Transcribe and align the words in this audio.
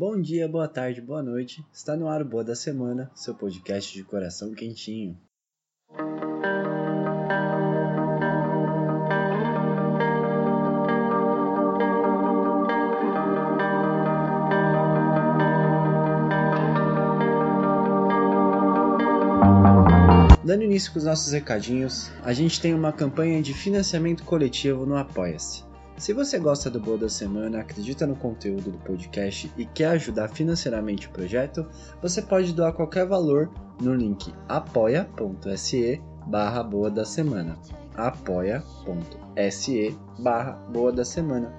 Bom 0.00 0.20
dia, 0.20 0.46
boa 0.46 0.68
tarde, 0.68 1.00
boa 1.00 1.20
noite. 1.20 1.66
Está 1.72 1.96
no 1.96 2.06
ar 2.06 2.22
o 2.22 2.24
Boa 2.24 2.44
da 2.44 2.54
Semana, 2.54 3.10
seu 3.16 3.34
podcast 3.34 3.92
de 3.92 4.04
coração 4.04 4.54
quentinho. 4.54 5.18
Dando 20.44 20.62
início 20.62 20.92
com 20.92 20.98
os 21.00 21.04
nossos 21.04 21.32
recadinhos, 21.32 22.08
a 22.22 22.32
gente 22.32 22.60
tem 22.60 22.72
uma 22.72 22.92
campanha 22.92 23.42
de 23.42 23.52
financiamento 23.52 24.22
coletivo 24.22 24.86
no 24.86 24.96
Apoia-se. 24.96 25.67
Se 25.98 26.12
você 26.12 26.38
gosta 26.38 26.70
do 26.70 26.78
Boa 26.78 26.96
da 26.96 27.08
Semana, 27.08 27.58
acredita 27.58 28.06
no 28.06 28.14
conteúdo 28.14 28.70
do 28.70 28.78
podcast 28.78 29.50
e 29.58 29.66
quer 29.66 29.86
ajudar 29.86 30.28
financeiramente 30.28 31.08
o 31.08 31.10
projeto, 31.10 31.66
você 32.00 32.22
pode 32.22 32.52
doar 32.52 32.72
qualquer 32.72 33.04
valor 33.04 33.50
no 33.82 33.92
link 33.92 34.32
apoia.se 34.48 36.00
barra 36.24 36.62
Boa 36.62 36.88
da 36.88 37.04
Semana. 37.04 37.58
apoia.se 37.96 39.98
barra 40.20 40.52
Boa 40.70 40.92
da 40.92 41.04
Semana. 41.04 41.52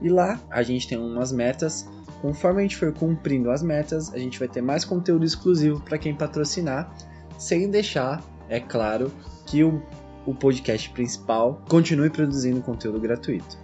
E 0.00 0.08
lá 0.08 0.40
a 0.48 0.62
gente 0.62 0.86
tem 0.86 0.96
umas 0.96 1.32
metas. 1.32 1.84
Conforme 2.20 2.60
a 2.60 2.62
gente 2.62 2.76
for 2.76 2.92
cumprindo 2.92 3.50
as 3.50 3.64
metas, 3.64 4.14
a 4.14 4.18
gente 4.18 4.38
vai 4.38 4.46
ter 4.46 4.62
mais 4.62 4.84
conteúdo 4.84 5.24
exclusivo 5.24 5.80
para 5.80 5.98
quem 5.98 6.14
patrocinar, 6.14 6.94
sem 7.36 7.68
deixar, 7.68 8.22
é 8.48 8.60
claro, 8.60 9.10
que 9.44 9.64
o, 9.64 9.82
o 10.24 10.32
podcast 10.32 10.88
principal 10.90 11.60
continue 11.68 12.10
produzindo 12.10 12.62
conteúdo 12.62 13.00
gratuito. 13.00 13.61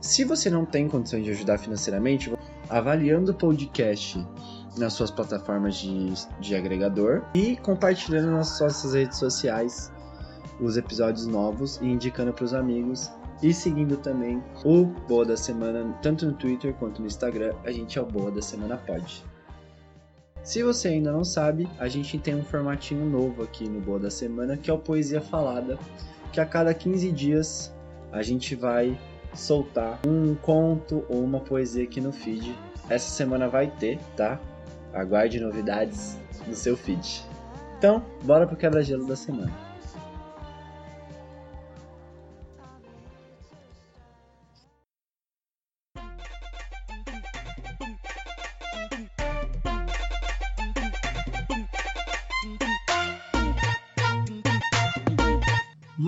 Se 0.00 0.24
você 0.24 0.48
não 0.48 0.64
tem 0.64 0.88
condições 0.88 1.24
de 1.24 1.30
ajudar 1.30 1.58
financeiramente, 1.58 2.32
avaliando 2.68 3.32
o 3.32 3.34
podcast 3.34 4.24
nas 4.76 4.94
suas 4.94 5.10
plataformas 5.10 5.76
de, 5.76 6.12
de 6.40 6.54
agregador 6.54 7.22
e 7.34 7.56
compartilhando 7.56 8.30
nas 8.30 8.56
suas 8.56 8.94
redes 8.94 9.18
sociais 9.18 9.92
os 10.58 10.76
episódios 10.76 11.26
novos 11.26 11.78
e 11.82 11.86
indicando 11.86 12.32
para 12.32 12.44
os 12.44 12.54
amigos 12.54 13.10
e 13.42 13.52
seguindo 13.52 13.96
também 13.96 14.42
o 14.64 14.84
Boa 14.84 15.24
da 15.24 15.36
Semana, 15.36 15.98
tanto 16.02 16.26
no 16.26 16.32
Twitter 16.32 16.74
quanto 16.74 17.00
no 17.00 17.06
Instagram, 17.06 17.54
a 17.64 17.70
gente 17.70 17.98
é 17.98 18.02
o 18.02 18.06
Boa 18.06 18.30
da 18.30 18.42
Semana 18.42 18.76
Pod. 18.76 19.24
Se 20.42 20.62
você 20.62 20.88
ainda 20.88 21.12
não 21.12 21.24
sabe, 21.24 21.68
a 21.78 21.88
gente 21.88 22.18
tem 22.18 22.34
um 22.34 22.42
formatinho 22.42 23.04
novo 23.04 23.42
aqui 23.42 23.68
no 23.68 23.80
Boa 23.80 23.98
da 23.98 24.10
Semana, 24.10 24.56
que 24.56 24.70
é 24.70 24.72
o 24.72 24.78
Poesia 24.78 25.20
Falada, 25.20 25.78
que 26.32 26.40
a 26.40 26.46
cada 26.46 26.72
15 26.72 27.12
dias 27.12 27.74
a 28.12 28.22
gente 28.22 28.54
vai 28.54 28.98
soltar 29.34 29.98
um 30.06 30.34
conto 30.34 31.04
ou 31.08 31.22
uma 31.22 31.40
poesia 31.40 31.84
aqui 31.84 32.00
no 32.00 32.12
feed. 32.12 32.56
Essa 32.88 33.10
semana 33.10 33.48
vai 33.48 33.68
ter, 33.68 33.98
tá? 34.16 34.40
Aguarde 34.92 35.38
novidades 35.40 36.18
no 36.46 36.54
seu 36.54 36.76
feed. 36.76 37.24
Então, 37.78 38.04
bora 38.24 38.46
pro 38.46 38.56
quebra-gelo 38.56 39.06
da 39.06 39.16
semana. 39.16 39.69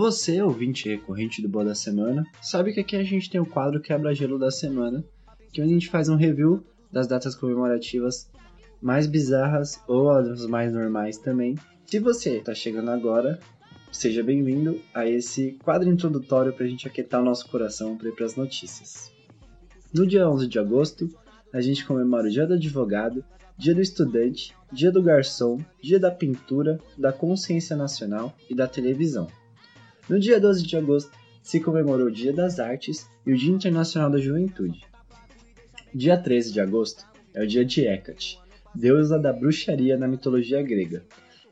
Você, 0.02 0.42
ouvinte 0.42 0.88
recorrente 0.88 1.40
do 1.40 1.48
Boa 1.48 1.64
da 1.64 1.76
Semana, 1.76 2.26
sabe 2.42 2.72
que 2.72 2.80
aqui 2.80 2.96
a 2.96 3.04
gente 3.04 3.30
tem 3.30 3.40
o 3.40 3.46
quadro 3.46 3.80
Quebra-Gelo 3.80 4.36
da 4.36 4.50
Semana, 4.50 5.04
que 5.52 5.60
é 5.60 5.64
a 5.64 5.66
gente 5.66 5.88
faz 5.88 6.08
um 6.08 6.16
review 6.16 6.66
das 6.90 7.06
datas 7.06 7.36
comemorativas 7.36 8.28
mais 8.80 9.06
bizarras 9.06 9.80
ou 9.86 10.10
as 10.10 10.44
mais 10.46 10.72
normais 10.72 11.18
também. 11.18 11.54
Se 11.86 12.00
você 12.00 12.38
está 12.38 12.52
chegando 12.52 12.90
agora, 12.90 13.38
seja 13.92 14.24
bem-vindo 14.24 14.80
a 14.92 15.06
esse 15.06 15.52
quadro 15.62 15.88
introdutório 15.88 16.52
para 16.52 16.66
a 16.66 16.68
gente 16.68 16.88
aquietar 16.88 17.20
o 17.20 17.24
nosso 17.24 17.48
coração 17.48 17.96
para 17.96 18.08
ir 18.08 18.12
para 18.16 18.26
as 18.26 18.34
notícias. 18.34 19.12
No 19.94 20.04
dia 20.04 20.28
11 20.28 20.48
de 20.48 20.58
agosto, 20.58 21.08
a 21.52 21.60
gente 21.60 21.86
comemora 21.86 22.26
o 22.26 22.30
Dia 22.30 22.44
do 22.44 22.54
Advogado, 22.54 23.24
Dia 23.56 23.72
do 23.72 23.80
Estudante, 23.80 24.52
Dia 24.72 24.90
do 24.90 25.00
Garçom, 25.00 25.60
Dia 25.80 26.00
da 26.00 26.10
Pintura, 26.10 26.80
da 26.98 27.12
Consciência 27.12 27.76
Nacional 27.76 28.34
e 28.50 28.54
da 28.56 28.66
Televisão. 28.66 29.28
No 30.08 30.18
dia 30.18 30.40
12 30.40 30.66
de 30.66 30.76
agosto 30.76 31.12
se 31.42 31.60
comemorou 31.60 32.08
o 32.08 32.12
Dia 32.12 32.32
das 32.32 32.58
Artes 32.58 33.08
e 33.24 33.32
o 33.32 33.36
Dia 33.36 33.52
Internacional 33.52 34.10
da 34.10 34.18
Juventude. 34.18 34.84
Dia 35.94 36.16
13 36.16 36.52
de 36.52 36.60
agosto 36.60 37.06
é 37.32 37.44
o 37.44 37.46
dia 37.46 37.64
de 37.64 37.86
Hecate, 37.86 38.40
deusa 38.74 39.16
da 39.16 39.32
bruxaria 39.32 39.96
na 39.96 40.08
mitologia 40.08 40.60
grega. 40.60 41.04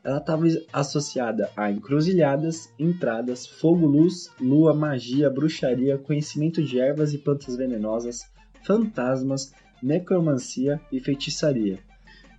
Ela 0.03 0.19
estava 0.19 0.47
associada 0.72 1.50
a 1.56 1.71
encruzilhadas, 1.71 2.72
entradas, 2.77 3.47
fogo-luz, 3.47 4.31
lua, 4.41 4.75
magia, 4.75 5.31
bruxaria, 5.31 5.97
conhecimento 5.97 6.60
de 6.62 6.81
ervas 6.81 7.15
e 7.15 7.19
plantas 7.19 7.56
venenosas, 7.56 8.28
fantasmas, 8.65 9.53
necromancia 9.81 10.81
e 10.91 10.99
feitiçaria. 10.99 11.78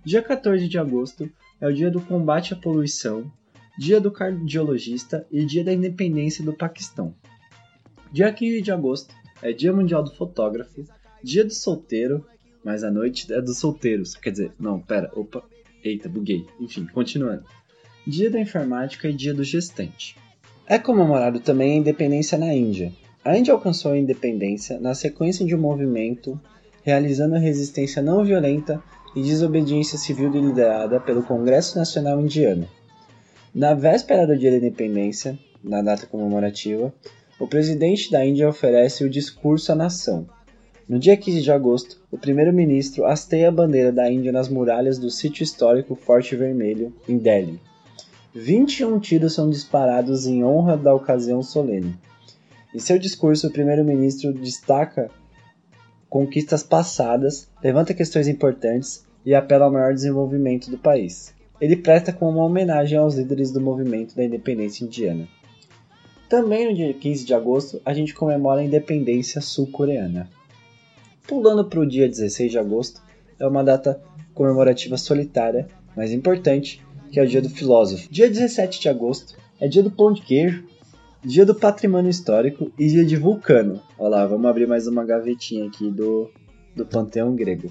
Dia 0.04 0.20
14 0.20 0.68
de 0.68 0.78
agosto 0.78 1.30
é 1.60 1.66
o 1.66 1.72
dia 1.72 1.90
do 1.90 2.00
combate 2.00 2.52
à 2.52 2.56
poluição, 2.56 3.32
Dia 3.78 4.00
do 4.00 4.10
Cardiologista 4.10 5.26
e 5.30 5.44
Dia 5.44 5.64
da 5.64 5.72
Independência 5.72 6.44
do 6.44 6.52
Paquistão. 6.52 7.14
Dia 8.12 8.30
15 8.30 8.60
de 8.60 8.70
agosto 8.70 9.14
é 9.40 9.52
Dia 9.52 9.72
Mundial 9.72 10.04
do 10.04 10.14
Fotógrafo, 10.14 10.84
Dia 11.24 11.44
do 11.44 11.54
Solteiro, 11.54 12.24
mas 12.62 12.84
a 12.84 12.90
noite 12.90 13.32
é 13.32 13.40
dos 13.40 13.58
solteiros. 13.58 14.14
Quer 14.14 14.30
dizer, 14.30 14.52
não, 14.60 14.78
pera, 14.78 15.10
opa, 15.16 15.42
eita, 15.82 16.08
buguei. 16.08 16.46
Enfim, 16.60 16.86
continuando. 16.86 17.44
Dia 18.06 18.30
da 18.30 18.38
Informática 18.38 19.08
e 19.08 19.14
Dia 19.14 19.32
do 19.32 19.42
Gestante. 19.42 20.16
É 20.66 20.78
comemorado 20.78 21.40
também 21.40 21.72
a 21.72 21.76
independência 21.76 22.36
na 22.36 22.54
Índia. 22.54 22.92
A 23.24 23.36
Índia 23.36 23.54
alcançou 23.54 23.92
a 23.92 23.98
independência 23.98 24.78
na 24.78 24.94
sequência 24.94 25.46
de 25.46 25.54
um 25.54 25.60
movimento 25.60 26.38
realizando 26.82 27.36
resistência 27.36 28.02
não 28.02 28.24
violenta 28.24 28.82
e 29.14 29.22
desobediência 29.22 29.96
civil 29.96 30.30
liderada 30.30 31.00
pelo 31.00 31.22
Congresso 31.22 31.78
Nacional 31.78 32.20
Indiano. 32.20 32.68
Na 33.54 33.74
véspera 33.74 34.26
do 34.26 34.34
dia 34.34 34.50
da 34.50 34.56
independência, 34.56 35.38
na 35.62 35.82
data 35.82 36.06
comemorativa, 36.06 36.90
o 37.38 37.46
presidente 37.46 38.10
da 38.10 38.24
Índia 38.24 38.48
oferece 38.48 39.04
o 39.04 39.10
discurso 39.10 39.70
à 39.70 39.74
nação. 39.74 40.26
No 40.88 40.98
dia 40.98 41.18
15 41.18 41.42
de 41.42 41.52
agosto, 41.52 42.00
o 42.10 42.16
primeiro-ministro 42.16 43.04
hasteia 43.04 43.50
a 43.50 43.52
bandeira 43.52 43.92
da 43.92 44.10
Índia 44.10 44.32
nas 44.32 44.48
muralhas 44.48 44.98
do 44.98 45.10
sítio 45.10 45.42
histórico 45.42 45.94
Forte 45.94 46.34
Vermelho, 46.34 46.94
em 47.06 47.18
Delhi. 47.18 47.60
21 48.34 48.98
tiros 48.98 49.34
são 49.34 49.50
disparados 49.50 50.26
em 50.26 50.42
honra 50.42 50.74
da 50.74 50.94
ocasião 50.94 51.42
solene. 51.42 51.94
Em 52.74 52.78
seu 52.78 52.98
discurso, 52.98 53.48
o 53.48 53.52
primeiro-ministro 53.52 54.32
destaca 54.32 55.10
conquistas 56.08 56.62
passadas, 56.62 57.50
levanta 57.62 57.92
questões 57.92 58.28
importantes 58.28 59.04
e 59.26 59.34
apela 59.34 59.66
ao 59.66 59.72
maior 59.72 59.92
desenvolvimento 59.92 60.70
do 60.70 60.78
país 60.78 61.34
ele 61.62 61.76
presta 61.76 62.12
como 62.12 62.32
uma 62.32 62.44
homenagem 62.44 62.98
aos 62.98 63.14
líderes 63.14 63.52
do 63.52 63.60
movimento 63.60 64.16
da 64.16 64.24
independência 64.24 64.84
indiana. 64.84 65.28
Também 66.28 66.68
no 66.68 66.74
dia 66.74 66.92
15 66.92 67.24
de 67.24 67.32
agosto, 67.32 67.80
a 67.84 67.94
gente 67.94 68.12
comemora 68.14 68.60
a 68.60 68.64
independência 68.64 69.40
sul-coreana. 69.40 70.28
Pulando 71.24 71.64
para 71.64 71.78
o 71.78 71.86
dia 71.86 72.08
16 72.08 72.50
de 72.50 72.58
agosto, 72.58 73.00
é 73.38 73.46
uma 73.46 73.62
data 73.62 74.02
comemorativa 74.34 74.96
solitária, 74.96 75.68
mas 75.94 76.12
importante, 76.12 76.84
que 77.12 77.20
é 77.20 77.22
o 77.22 77.28
dia 77.28 77.40
do 77.40 77.48
filósofo. 77.48 78.08
Dia 78.10 78.28
17 78.28 78.80
de 78.80 78.88
agosto 78.88 79.36
é 79.60 79.68
dia 79.68 79.84
do 79.84 79.90
pão 79.90 80.12
de 80.12 80.20
queijo, 80.20 80.64
dia 81.22 81.46
do 81.46 81.54
patrimônio 81.54 82.10
histórico 82.10 82.72
e 82.76 82.88
dia 82.88 83.04
de 83.04 83.14
Vulcano. 83.14 83.80
Olha 83.96 84.16
lá, 84.16 84.26
vamos 84.26 84.46
abrir 84.46 84.66
mais 84.66 84.88
uma 84.88 85.04
gavetinha 85.04 85.68
aqui 85.68 85.92
do, 85.92 86.28
do 86.74 86.84
panteão 86.84 87.36
grego. 87.36 87.70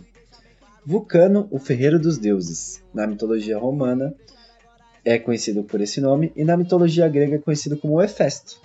Vulcano, 0.83 1.47
o 1.51 1.59
ferreiro 1.59 1.99
dos 1.99 2.17
deuses. 2.17 2.83
Na 2.91 3.05
mitologia 3.05 3.57
romana 3.57 4.15
é 5.05 5.19
conhecido 5.19 5.63
por 5.63 5.79
esse 5.79 6.01
nome 6.01 6.31
e 6.35 6.43
na 6.43 6.57
mitologia 6.57 7.07
grega 7.07 7.35
é 7.35 7.39
conhecido 7.39 7.77
como 7.77 8.01
Hefesto. 8.01 8.59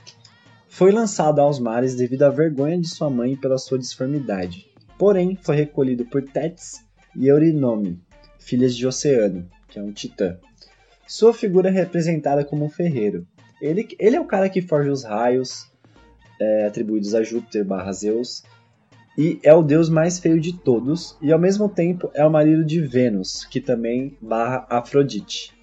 Foi 0.67 0.91
lançado 0.91 1.41
aos 1.41 1.59
mares 1.59 1.95
devido 1.95 2.23
à 2.23 2.31
vergonha 2.31 2.81
de 2.81 2.89
sua 2.89 3.11
mãe 3.11 3.37
pela 3.37 3.59
sua 3.59 3.79
disformidade. 3.79 4.67
Porém, 4.99 5.39
foi 5.43 5.57
recolhido 5.57 6.07
por 6.07 6.23
Tétis 6.23 6.83
e 7.15 7.29
Eurinome, 7.29 8.01
filhas 8.39 8.75
de 8.75 8.87
Oceano, 8.87 9.47
que 9.69 9.79
é 9.79 9.83
um 9.83 9.93
titã. 9.93 10.39
Sua 11.07 11.35
figura 11.35 11.69
é 11.69 11.73
representada 11.73 12.45
como 12.45 12.65
um 12.65 12.71
ferreiro. 12.71 13.27
Ele, 13.61 13.87
ele 13.99 14.17
é 14.17 14.21
o 14.21 14.27
cara 14.27 14.49
que 14.49 14.63
forja 14.63 14.91
os 14.91 15.05
raios 15.05 15.71
é, 16.41 16.67
atribuídos 16.67 17.15
a 17.15 17.23
Júpiter 17.23 17.65
barra 17.65 17.93
Zeus 17.93 18.43
e 19.17 19.41
é 19.43 19.55
o 19.55 19.63
deus 19.63 19.89
mais 19.89 20.19
feio 20.19 20.41
de 20.41 20.53
todos, 20.53 21.17
e 21.23 21.33
ao 21.33 21.39
mesmo 21.39 21.69
tempo 21.69 22.11
é 22.15 22.25
o 22.25 22.31
marido 22.31 22.65
de 22.65 22.81
Vênus, 22.81 23.45
que 23.45 23.61
também 23.61 24.17
barra 24.21 24.67
Afrodite. 24.69 25.55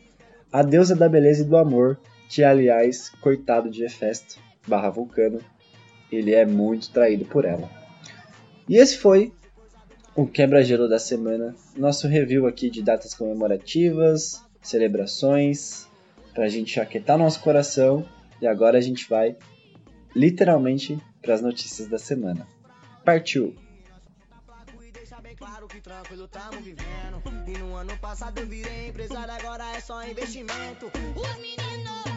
A 0.51 0.63
deusa 0.63 0.95
da 0.95 1.07
beleza 1.07 1.43
e 1.43 1.45
do 1.45 1.57
amor, 1.57 1.99
que 2.29 2.43
aliás, 2.43 3.09
coitado 3.21 3.69
de 3.69 3.83
Hefesto, 3.83 4.39
barra 4.67 4.89
Vulcano, 4.89 5.39
ele 6.11 6.33
é 6.33 6.45
muito 6.45 6.91
traído 6.91 7.25
por 7.25 7.45
ela. 7.45 7.69
E 8.67 8.77
esse 8.77 8.97
foi 8.97 9.31
o 10.15 10.27
quebra-gelo 10.27 10.87
da 10.87 10.99
semana, 10.99 11.55
nosso 11.75 12.07
review 12.07 12.47
aqui 12.47 12.69
de 12.69 12.81
datas 12.81 13.13
comemorativas, 13.13 14.43
celebrações, 14.61 15.87
pra 16.33 16.47
gente 16.47 16.79
aquietar 16.79 17.17
nosso 17.17 17.39
coração. 17.41 18.05
E 18.41 18.47
agora 18.47 18.77
a 18.77 18.81
gente 18.81 19.07
vai 19.09 19.35
literalmente 20.15 20.97
para 21.21 21.33
as 21.33 21.41
notícias 21.41 21.87
da 21.87 21.97
semana. 21.97 22.47
Partiu! 23.03 23.53
claro 25.35 25.67
que 25.67 25.81
tranquilo 25.81 26.27
tamo 26.27 26.61
vivendo. 26.61 27.21
E 27.47 27.57
no 27.57 27.75
ano 27.75 27.97
passado 27.97 28.39
eu 28.39 28.47
virei 28.47 28.87
empresário, 28.87 29.33
agora 29.33 29.75
é 29.75 29.79
só 29.79 30.03
investimento. 30.03 30.91
Os 31.15 31.35
meninos 31.37 32.12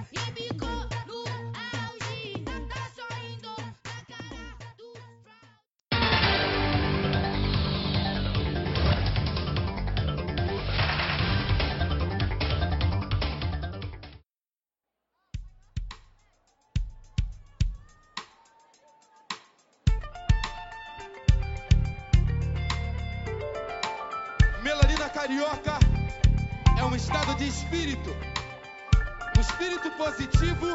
espírito 29.59 29.91
positivo, 29.93 30.67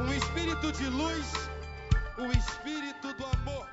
um 0.00 0.12
espírito 0.12 0.72
de 0.72 0.86
luz, 0.86 1.32
um 2.18 2.26
espírito 2.32 3.14
do 3.16 3.24
amor. 3.24 3.68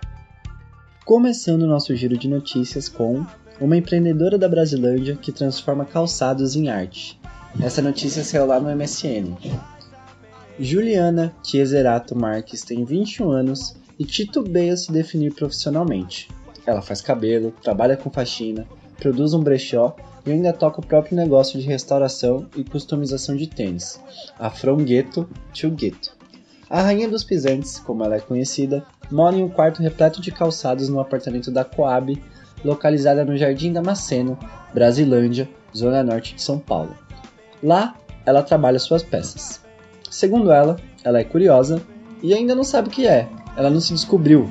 Começando 1.03 1.65
nosso 1.65 1.95
giro 1.95 2.15
de 2.15 2.27
notícias 2.27 2.87
com 2.87 3.25
uma 3.59 3.75
empreendedora 3.75 4.37
da 4.37 4.47
Brasilândia 4.47 5.15
que 5.15 5.31
transforma 5.31 5.83
calçados 5.83 6.55
em 6.55 6.69
arte. 6.69 7.19
Essa 7.59 7.81
notícia 7.81 8.23
saiu 8.23 8.45
lá 8.45 8.59
no 8.59 8.69
MSN. 8.75 9.35
Juliana 10.59 11.33
Chieserato 11.43 12.15
Marques 12.15 12.61
tem 12.61 12.85
21 12.85 13.31
anos 13.31 13.75
e 13.97 14.05
titubeia 14.05 14.77
se 14.77 14.91
definir 14.91 15.33
profissionalmente. 15.33 16.29
Ela 16.67 16.83
faz 16.83 17.01
cabelo, 17.01 17.51
trabalha 17.63 17.97
com 17.97 18.11
faxina, 18.11 18.67
produz 18.99 19.33
um 19.33 19.39
brechó 19.41 19.95
e 20.25 20.31
ainda 20.31 20.53
toca 20.53 20.79
o 20.79 20.85
próprio 20.85 21.15
negócio 21.15 21.59
de 21.59 21.65
restauração 21.65 22.45
e 22.55 22.63
customização 22.63 23.35
de 23.35 23.47
tênis, 23.47 23.99
a 24.37 24.49
From 24.49 24.77
Ghetto 24.77 25.27
to 25.53 25.69
Ghetto. 25.71 26.17
A 26.69 26.83
rainha 26.83 27.09
dos 27.09 27.23
pisantes, 27.23 27.79
como 27.79 28.03
ela 28.03 28.17
é 28.17 28.19
conhecida, 28.19 28.85
mora 29.09 29.35
em 29.35 29.43
um 29.43 29.49
quarto 29.49 29.81
repleto 29.81 30.21
de 30.21 30.31
calçados 30.31 30.87
no 30.87 30.99
apartamento 30.99 31.49
da 31.49 31.65
Coab, 31.65 32.21
localizada 32.63 33.25
no 33.25 33.35
Jardim 33.35 33.73
Damasceno, 33.73 34.37
Brasilândia, 34.73 35.49
zona 35.75 36.03
norte 36.03 36.35
de 36.35 36.41
São 36.43 36.59
Paulo. 36.59 36.95
Lá, 37.63 37.95
ela 38.25 38.43
trabalha 38.43 38.77
suas 38.77 39.01
peças. 39.01 39.61
Segundo 40.11 40.51
ela, 40.51 40.77
ela 41.03 41.19
é 41.19 41.23
curiosa 41.23 41.81
e 42.21 42.33
ainda 42.33 42.53
não 42.53 42.63
sabe 42.63 42.89
o 42.89 42.91
que 42.91 43.07
é, 43.07 43.27
ela 43.55 43.69
não 43.69 43.79
se 43.79 43.93
descobriu. 43.93 44.47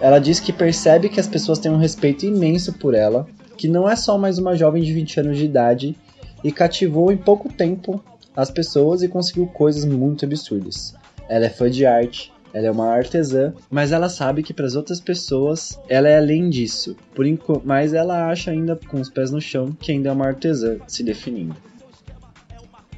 Ela 0.00 0.18
diz 0.18 0.40
que 0.40 0.52
percebe 0.52 1.08
que 1.08 1.20
as 1.20 1.26
pessoas 1.26 1.58
têm 1.58 1.72
um 1.72 1.78
respeito 1.78 2.26
imenso 2.26 2.72
por 2.74 2.94
ela 2.94 3.26
que 3.56 3.68
não 3.68 3.88
é 3.88 3.96
só 3.96 4.18
mais 4.18 4.38
uma 4.38 4.56
jovem 4.56 4.82
de 4.82 4.92
20 4.92 5.20
anos 5.20 5.38
de 5.38 5.44
idade 5.44 5.96
e 6.42 6.52
cativou 6.52 7.10
em 7.10 7.16
pouco 7.16 7.52
tempo 7.52 8.02
as 8.36 8.50
pessoas 8.50 9.02
e 9.02 9.08
conseguiu 9.08 9.46
coisas 9.46 9.84
muito 9.84 10.24
absurdas. 10.24 10.94
Ela 11.28 11.46
é 11.46 11.48
fã 11.48 11.70
de 11.70 11.86
arte, 11.86 12.32
ela 12.52 12.66
é 12.66 12.70
uma 12.70 12.90
artesã, 12.90 13.52
mas 13.70 13.92
ela 13.92 14.08
sabe 14.08 14.42
que 14.42 14.54
para 14.54 14.66
as 14.66 14.76
outras 14.76 15.00
pessoas 15.00 15.78
ela 15.88 16.08
é 16.08 16.18
além 16.18 16.48
disso. 16.48 16.96
Por 17.14 17.26
mas 17.64 17.94
ela 17.94 18.28
acha 18.28 18.50
ainda 18.50 18.78
com 18.88 19.00
os 19.00 19.10
pés 19.10 19.30
no 19.30 19.40
chão 19.40 19.72
que 19.72 19.92
ainda 19.92 20.08
é 20.08 20.12
uma 20.12 20.26
artesã 20.26 20.76
se 20.86 21.02
definindo. 21.02 21.56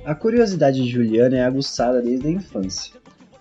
A 0.05 0.15
curiosidade 0.15 0.83
de 0.83 0.91
Juliana 0.91 1.39
é 1.39 1.45
aguçada 1.45 2.01
desde 2.01 2.29
a 2.29 2.31
infância. 2.31 2.93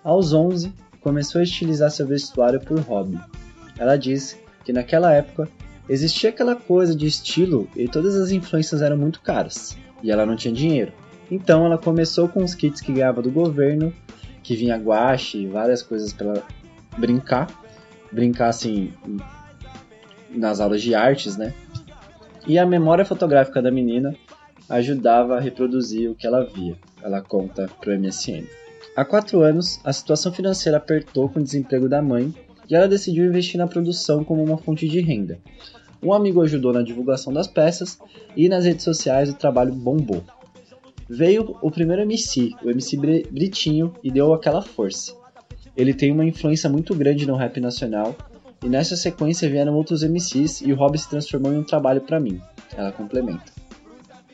Aos 0.02 0.32
11, 0.32 0.72
começou 1.00 1.40
a 1.40 1.44
estilizar 1.44 1.90
seu 1.90 2.06
vestuário 2.06 2.60
por 2.60 2.80
hobby. 2.80 3.18
Ela 3.78 3.96
diz 3.96 4.38
que 4.64 4.72
naquela 4.72 5.12
época 5.12 5.48
existia 5.88 6.30
aquela 6.30 6.56
coisa 6.56 6.94
de 6.94 7.06
estilo 7.06 7.68
e 7.76 7.88
todas 7.88 8.14
as 8.16 8.30
influências 8.30 8.82
eram 8.82 8.96
muito 8.96 9.20
caras 9.20 9.76
e 10.02 10.10
ela 10.10 10.26
não 10.26 10.36
tinha 10.36 10.52
dinheiro. 10.52 10.92
Então 11.30 11.64
ela 11.64 11.78
começou 11.78 12.28
com 12.28 12.42
os 12.42 12.54
kits 12.54 12.80
que 12.80 12.92
ganhava 12.92 13.20
do 13.20 13.30
governo, 13.30 13.92
que 14.42 14.54
vinha 14.54 14.76
guache 14.76 15.38
e 15.38 15.46
várias 15.46 15.82
coisas 15.82 16.12
para 16.12 16.42
brincar, 16.96 17.48
brincar 18.12 18.48
assim 18.48 18.92
nas 20.30 20.60
aulas 20.60 20.82
de 20.82 20.94
artes, 20.94 21.36
né? 21.36 21.52
E 22.46 22.58
a 22.58 22.66
memória 22.66 23.04
fotográfica 23.04 23.60
da 23.60 23.70
menina 23.70 24.14
ajudava 24.68 25.36
a 25.36 25.40
reproduzir 25.40 26.10
o 26.10 26.14
que 26.14 26.26
ela 26.26 26.44
via. 26.44 26.76
Ela 27.02 27.20
conta 27.20 27.68
pro 27.80 27.98
MSN. 27.98 28.44
Há 28.94 29.04
quatro 29.04 29.40
anos, 29.40 29.80
a 29.84 29.92
situação 29.92 30.32
financeira 30.32 30.78
apertou 30.78 31.28
com 31.28 31.40
o 31.40 31.42
desemprego 31.42 31.88
da 31.88 32.00
mãe 32.00 32.32
e 32.68 32.74
ela 32.74 32.88
decidiu 32.88 33.24
investir 33.24 33.58
na 33.58 33.66
produção 33.66 34.24
como 34.24 34.42
uma 34.42 34.58
fonte 34.58 34.88
de 34.88 35.00
renda. 35.00 35.38
Um 36.02 36.12
amigo 36.12 36.42
ajudou 36.42 36.72
na 36.72 36.82
divulgação 36.82 37.32
das 37.32 37.46
peças 37.46 37.98
e 38.36 38.48
nas 38.48 38.64
redes 38.64 38.84
sociais 38.84 39.30
o 39.30 39.34
trabalho 39.34 39.72
bombou. 39.72 40.22
Veio 41.08 41.56
o 41.62 41.70
primeiro 41.70 42.02
MC, 42.02 42.52
o 42.62 42.70
MC 42.70 42.96
Britinho, 43.30 43.94
e 44.02 44.10
deu 44.10 44.32
aquela 44.32 44.60
força. 44.60 45.14
Ele 45.76 45.94
tem 45.94 46.10
uma 46.10 46.24
influência 46.24 46.68
muito 46.68 46.94
grande 46.94 47.26
no 47.26 47.36
rap 47.36 47.60
nacional, 47.60 48.16
e 48.64 48.68
nessa 48.68 48.96
sequência 48.96 49.48
vieram 49.48 49.74
outros 49.74 50.02
MCs 50.02 50.62
e 50.62 50.72
o 50.72 50.76
hobby 50.76 50.98
se 50.98 51.08
transformou 51.08 51.52
em 51.52 51.58
um 51.58 51.62
trabalho 51.62 52.00
para 52.00 52.18
mim. 52.18 52.40
Ela 52.76 52.90
complementa. 52.90 53.52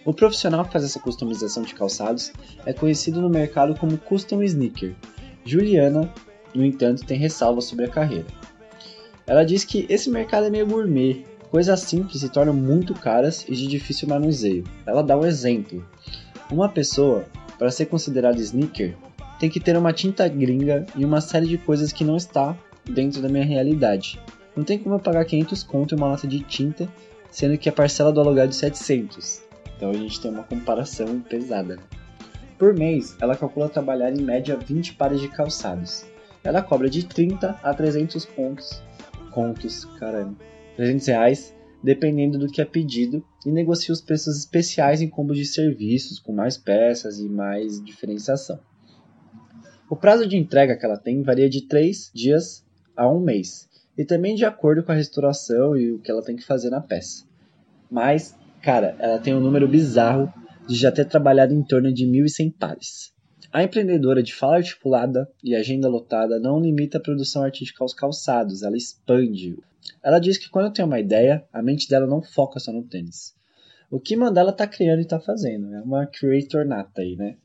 O 0.05 0.15
profissional 0.15 0.65
que 0.65 0.73
faz 0.73 0.85
essa 0.85 1.01
customização 1.01 1.63
de 1.63 1.75
calçados 1.75 2.33
é 2.65 2.73
conhecido 2.73 3.21
no 3.21 3.29
mercado 3.29 3.75
como 3.75 3.99
Custom 3.99 4.43
Sneaker. 4.43 4.95
Juliana 5.45 6.11
no 6.55 6.65
entanto, 6.65 7.05
tem 7.05 7.19
ressalvas 7.19 7.65
sobre 7.65 7.87
a 7.87 7.89
carreira. 7.89 8.27
Ela 9.27 9.45
diz 9.45 9.65
que 9.65 9.87
esse 9.89 10.11
mercado 10.11 10.47
é 10.47 10.51
meio 10.51 10.67
gourmet, 10.67 11.25
coisas 11.53 11.81
simples 11.81 12.21
se 12.21 12.29
tornam 12.31 12.55
muito 12.55 12.95
caras 12.95 13.47
e 13.47 13.55
de 13.55 13.69
difícil 13.69 14.09
manuseio. 14.09 14.65
Ela 14.85 15.03
dá 15.03 15.17
um 15.17 15.25
exemplo. 15.25 15.87
Uma 16.51 16.67
pessoa, 16.69 17.27
para 17.59 17.71
ser 17.71 17.87
considerada 17.87 18.41
sneaker, 18.41 18.97
tem 19.39 19.51
que 19.51 19.61
ter 19.61 19.77
uma 19.77 19.93
tinta 19.93 20.27
gringa 20.27 20.87
e 20.97 21.05
uma 21.05 21.21
série 21.21 21.47
de 21.47 21.59
coisas 21.59 21.93
que 21.93 22.05
não 22.05 22.17
está 22.17 22.57
dentro 22.85 23.21
da 23.21 23.29
minha 23.29 23.45
realidade. 23.45 24.19
Não 24.57 24.65
tem 24.65 24.79
como 24.79 24.95
eu 24.95 24.99
pagar 24.99 25.27
500 25.27 25.63
conto 25.63 25.95
em 25.95 25.99
uma 25.99 26.09
lata 26.09 26.27
de 26.27 26.41
tinta, 26.41 26.89
sendo 27.31 27.59
que 27.59 27.69
a 27.69 27.73
parcela 27.73 28.11
do 28.11 28.21
aluguel 28.21 28.45
é 28.45 28.49
de 28.49 28.57
700. 28.57 29.43
Então 29.77 29.91
a 29.91 29.95
gente 29.95 30.21
tem 30.21 30.31
uma 30.31 30.43
comparação 30.43 31.21
pesada. 31.21 31.79
Por 32.59 32.75
mês, 32.75 33.15
ela 33.21 33.37
calcula 33.37 33.69
trabalhar 33.69 34.11
em 34.11 34.23
média 34.23 34.57
20 34.57 34.95
pares 34.95 35.21
de 35.21 35.29
calçados 35.29 36.11
ela 36.45 36.61
cobra 36.61 36.91
de 36.91 37.05
30 37.05 37.59
a 37.63 37.75
300 37.75 38.27
pontos, 38.27 38.83
contos, 39.31 39.85
caramba, 39.99 40.35
300 40.83 41.07
reais, 41.07 41.55
dependendo 41.81 42.37
do 42.37 42.49
que 42.49 42.61
é 42.61 42.65
pedido, 42.65 43.25
e 43.47 43.53
negocia 43.53 43.93
os 43.93 44.01
preços 44.01 44.37
especiais 44.37 45.01
em 45.01 45.09
combos 45.09 45.39
de 45.39 45.47
serviços, 45.47 46.19
com 46.19 46.33
mais 46.33 46.59
peças 46.59 47.21
e 47.21 47.29
mais 47.29 47.81
diferenciação. 47.85 48.59
O 49.89 49.95
prazo 49.95 50.27
de 50.27 50.37
entrega 50.37 50.77
que 50.77 50.85
ela 50.85 50.97
tem 50.97 51.23
varia 51.23 51.49
de 51.49 51.69
3 51.69 52.11
dias 52.13 52.65
a 52.97 53.09
1 53.09 53.21
mês, 53.21 53.69
e 53.97 54.05
também 54.05 54.35
de 54.35 54.45
acordo 54.45 54.83
com 54.83 54.91
a 54.91 54.97
restauração 54.97 55.77
e 55.77 55.93
o 55.93 56.01
que 56.01 56.11
ela 56.11 56.23
tem 56.23 56.35
que 56.35 56.45
fazer 56.45 56.69
na 56.69 56.81
peça. 56.81 57.25
Mas, 57.89 58.37
cara, 58.61 58.97
ela 58.99 59.21
tem 59.21 59.37
um 59.37 59.41
número 59.41 59.69
bizarro 59.69 60.33
de 60.67 60.75
já 60.75 60.91
ter 60.91 61.05
trabalhado 61.05 61.55
em 61.55 61.63
torno 61.63 61.93
de 61.93 62.05
1.100 62.07 62.55
pares. 62.59 63.13
A 63.53 63.63
empreendedora 63.63 64.21
de 64.21 64.35
fala 64.35 64.57
articulada 64.57 65.31
e 65.45 65.55
agenda 65.55 65.89
lotada 65.89 66.41
não 66.41 66.59
limita 66.59 66.99
a 66.99 67.01
produção 67.01 67.45
artística 67.45 67.85
aos 67.85 67.95
calçados, 67.95 68.63
ela 68.63 68.77
expande. 68.77 69.57
Ela 70.03 70.19
diz 70.19 70.39
que 70.39 70.51
quando 70.51 70.73
tem 70.73 70.85
uma 70.85 71.01
ideia, 71.01 71.45
a 71.53 71.63
mente 71.63 71.89
dela 71.89 72.07
não 72.07 72.23
foca 72.23 72.61
só 72.61 72.73
no 72.73 72.83
tênis. 72.83 73.35
O 73.91 74.01
que 74.01 74.17
manda 74.17 74.41
ela 74.41 74.53
tá 74.53 74.67
criando 74.67 75.03
e 75.03 75.05
tá 75.05 75.21
fazendo. 75.21 75.75
É 75.75 75.81
uma 75.81 76.07
creator 76.07 76.65
nata 76.65 77.03
aí, 77.03 77.15
né? 77.17 77.37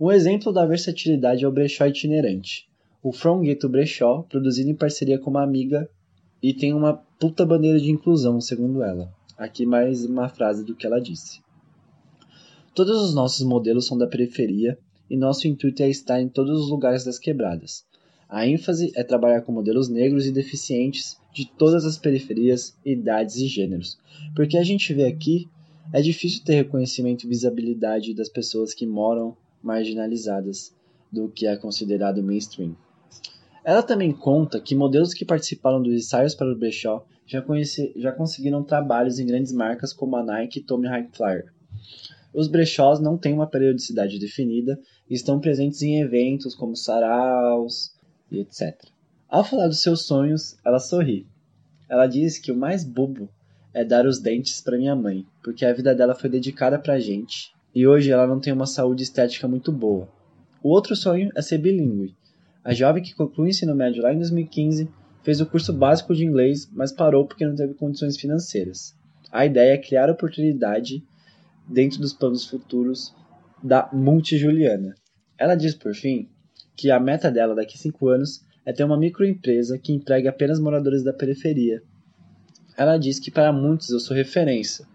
Um 0.00 0.10
exemplo 0.10 0.52
da 0.52 0.64
versatilidade 0.64 1.44
é 1.44 1.48
o 1.48 1.52
brechó 1.52 1.86
itinerante. 1.86 2.68
O 3.02 3.12
From 3.12 3.42
Ghetto 3.42 3.68
Brechó, 3.68 4.22
produzido 4.22 4.70
em 4.70 4.74
parceria 4.74 5.18
com 5.18 5.30
uma 5.30 5.42
amiga 5.42 5.88
e 6.42 6.54
tem 6.54 6.72
uma 6.72 6.94
puta 7.18 7.44
bandeira 7.44 7.78
de 7.78 7.90
inclusão, 7.90 8.40
segundo 8.40 8.82
ela. 8.82 9.12
Aqui 9.36 9.66
mais 9.66 10.04
uma 10.04 10.28
frase 10.28 10.64
do 10.64 10.74
que 10.74 10.86
ela 10.86 11.00
disse. 11.00 11.40
Todos 12.74 13.02
os 13.02 13.14
nossos 13.14 13.44
modelos 13.44 13.86
são 13.86 13.98
da 13.98 14.06
periferia 14.06 14.78
e 15.10 15.16
nosso 15.16 15.48
intuito 15.48 15.82
é 15.82 15.88
estar 15.88 16.20
em 16.20 16.28
todos 16.28 16.60
os 16.60 16.70
lugares 16.70 17.04
das 17.04 17.18
quebradas. 17.18 17.84
A 18.28 18.46
ênfase 18.46 18.92
é 18.94 19.02
trabalhar 19.02 19.40
com 19.40 19.52
modelos 19.52 19.88
negros 19.88 20.26
e 20.26 20.32
deficientes 20.32 21.18
de 21.32 21.50
todas 21.50 21.86
as 21.86 21.96
periferias, 21.96 22.76
idades 22.84 23.36
e 23.36 23.46
gêneros, 23.46 23.98
porque 24.36 24.58
a 24.58 24.62
gente 24.62 24.92
vê 24.92 25.06
aqui 25.06 25.48
é 25.94 26.02
difícil 26.02 26.44
ter 26.44 26.56
reconhecimento 26.56 27.24
e 27.24 27.28
visibilidade 27.28 28.12
das 28.12 28.28
pessoas 28.28 28.74
que 28.74 28.86
moram 28.86 29.34
marginalizadas 29.62 30.74
do 31.10 31.30
que 31.30 31.46
é 31.46 31.56
considerado 31.56 32.22
mainstream. 32.22 32.76
Ela 33.64 33.82
também 33.82 34.12
conta 34.12 34.60
que 34.60 34.74
modelos 34.74 35.14
que 35.14 35.24
participaram 35.24 35.82
dos 35.82 35.94
ensaios 35.94 36.34
para 36.34 36.52
o 36.52 36.58
brechó 36.58 37.06
já, 37.26 37.40
conheci, 37.40 37.92
já 37.96 38.12
conseguiram 38.12 38.62
trabalhos 38.62 39.18
em 39.18 39.24
grandes 39.24 39.52
marcas 39.52 39.94
como 39.94 40.16
a 40.16 40.22
Nike 40.22 40.58
e 40.58 40.62
Tommy 40.62 40.86
Hilfiger. 40.86 41.50
Os 42.34 42.46
brechós 42.46 43.00
não 43.00 43.16
têm 43.16 43.32
uma 43.32 43.46
periodicidade 43.46 44.18
definida 44.18 44.78
e 45.08 45.14
estão 45.14 45.40
presentes 45.40 45.80
em 45.80 46.02
eventos 46.02 46.54
como 46.54 46.76
saraus 46.76 47.96
e 48.30 48.38
etc. 48.40 48.74
Ao 49.28 49.44
falar 49.44 49.68
dos 49.68 49.82
seus 49.82 50.06
sonhos, 50.06 50.56
ela 50.64 50.78
sorri. 50.78 51.26
Ela 51.88 52.06
diz 52.06 52.38
que 52.38 52.52
o 52.52 52.56
mais 52.56 52.84
bobo 52.84 53.28
é 53.74 53.84
dar 53.84 54.06
os 54.06 54.20
dentes 54.20 54.60
para 54.60 54.78
minha 54.78 54.96
mãe, 54.96 55.26
porque 55.42 55.64
a 55.64 55.72
vida 55.72 55.94
dela 55.94 56.14
foi 56.14 56.28
dedicada 56.30 56.78
pra 56.78 56.98
gente 56.98 57.52
e 57.74 57.86
hoje 57.86 58.10
ela 58.10 58.26
não 58.26 58.40
tem 58.40 58.52
uma 58.52 58.66
saúde 58.66 59.02
estética 59.02 59.46
muito 59.46 59.70
boa. 59.70 60.08
O 60.62 60.70
outro 60.70 60.96
sonho 60.96 61.30
é 61.34 61.42
ser 61.42 61.58
bilíngue. 61.58 62.14
A 62.64 62.74
jovem 62.74 63.02
que 63.02 63.14
concluiu 63.14 63.46
o 63.46 63.50
ensino 63.50 63.74
médio 63.74 64.02
lá 64.02 64.12
em 64.12 64.18
2015 64.18 64.88
fez 65.22 65.40
o 65.40 65.46
curso 65.46 65.72
básico 65.72 66.14
de 66.14 66.24
inglês, 66.24 66.68
mas 66.72 66.92
parou 66.92 67.26
porque 67.26 67.46
não 67.46 67.54
teve 67.54 67.74
condições 67.74 68.16
financeiras. 68.16 68.96
A 69.30 69.44
ideia 69.44 69.74
é 69.74 69.78
criar 69.78 70.10
oportunidade 70.10 71.04
dentro 71.68 72.00
dos 72.00 72.12
planos 72.12 72.46
futuros 72.46 73.14
da 73.62 73.88
Multijuliana. 73.92 74.94
Ela 75.36 75.54
diz, 75.54 75.74
por 75.74 75.94
fim, 75.94 76.28
que 76.78 76.92
a 76.92 77.00
meta 77.00 77.28
dela 77.28 77.56
daqui 77.56 77.74
a 77.74 77.80
5 77.80 78.08
anos 78.08 78.44
é 78.64 78.72
ter 78.72 78.84
uma 78.84 78.96
microempresa 78.96 79.76
que 79.76 79.92
empregue 79.92 80.28
apenas 80.28 80.60
moradores 80.60 81.02
da 81.02 81.12
periferia. 81.12 81.82
Ela 82.76 82.96
diz 82.96 83.18
que 83.18 83.32
para 83.32 83.52
muitos 83.52 83.90
eu 83.90 83.98
sou 83.98 84.16
referência, 84.16 84.86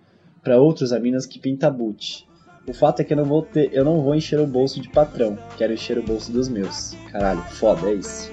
para 0.42 0.62
outros 0.62 0.94
a 0.94 1.00
Minas 1.00 1.25
que 1.25 1.40
pinta 1.40 1.70
boot. 1.70 2.25
O 2.66 2.74
fato 2.74 3.02
é 3.02 3.04
que 3.04 3.12
eu 3.12 3.18
não 3.18 3.25
vou 3.25 3.42
ter, 3.42 3.70
eu 3.74 3.84
não 3.84 4.02
vou 4.02 4.16
encher 4.16 4.40
o 4.40 4.48
bolso 4.48 4.80
de 4.80 4.88
patrão, 4.88 5.38
quero 5.58 5.74
encher 5.74 5.98
o 5.98 6.04
bolso 6.04 6.32
dos 6.32 6.48
meus. 6.48 6.94
Caralho, 7.12 7.42
foda, 7.50 7.90
é 7.90 7.96
isso. 7.96 8.32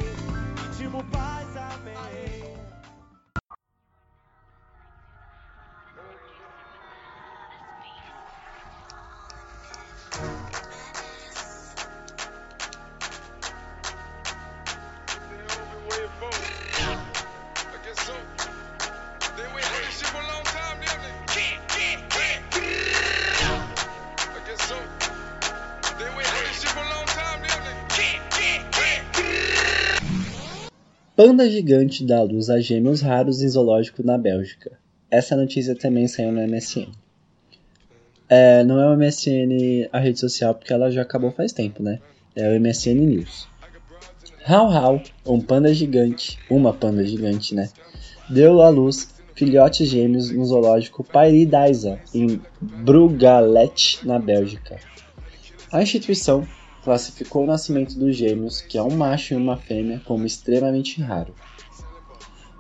Gigante 31.60 32.06
dá 32.06 32.22
luz 32.22 32.48
a 32.48 32.58
gêmeos 32.58 33.02
raros 33.02 33.42
em 33.42 33.48
zoológico 33.48 34.02
na 34.02 34.16
Bélgica. 34.16 34.78
Essa 35.10 35.36
notícia 35.36 35.76
também 35.76 36.08
saiu 36.08 36.32
no 36.32 36.40
MSN. 36.40 36.90
É, 38.26 38.64
não 38.64 38.80
é 38.80 38.88
o 38.88 38.96
MSN 38.96 39.88
a 39.92 39.98
rede 39.98 40.18
social 40.18 40.54
porque 40.54 40.72
ela 40.72 40.90
já 40.90 41.02
acabou 41.02 41.30
faz 41.30 41.52
tempo, 41.52 41.82
né? 41.82 41.98
É 42.34 42.48
o 42.48 42.58
MSN 42.58 42.94
News. 42.94 43.46
Hau 44.46 44.70
Hau, 44.70 45.02
um 45.26 45.38
panda 45.38 45.74
gigante, 45.74 46.38
uma 46.48 46.72
panda 46.72 47.04
gigante, 47.04 47.54
né? 47.54 47.68
Deu 48.30 48.62
à 48.62 48.70
luz 48.70 49.14
filhotes 49.34 49.86
gêmeos 49.86 50.30
no 50.30 50.44
zoológico 50.44 51.04
Pairidaisa, 51.04 52.00
em 52.14 52.40
Brugalet, 52.60 54.00
na 54.02 54.18
Bélgica. 54.18 54.78
A 55.70 55.82
instituição 55.82 56.46
classificou 56.82 57.44
o 57.44 57.46
nascimento 57.46 57.98
dos 57.98 58.16
gêmeos, 58.16 58.62
que 58.62 58.78
é 58.78 58.82
um 58.82 58.96
macho 58.96 59.34
e 59.34 59.36
uma 59.36 59.56
fêmea, 59.56 60.00
como 60.06 60.26
extremamente 60.26 61.00
raro. 61.02 61.34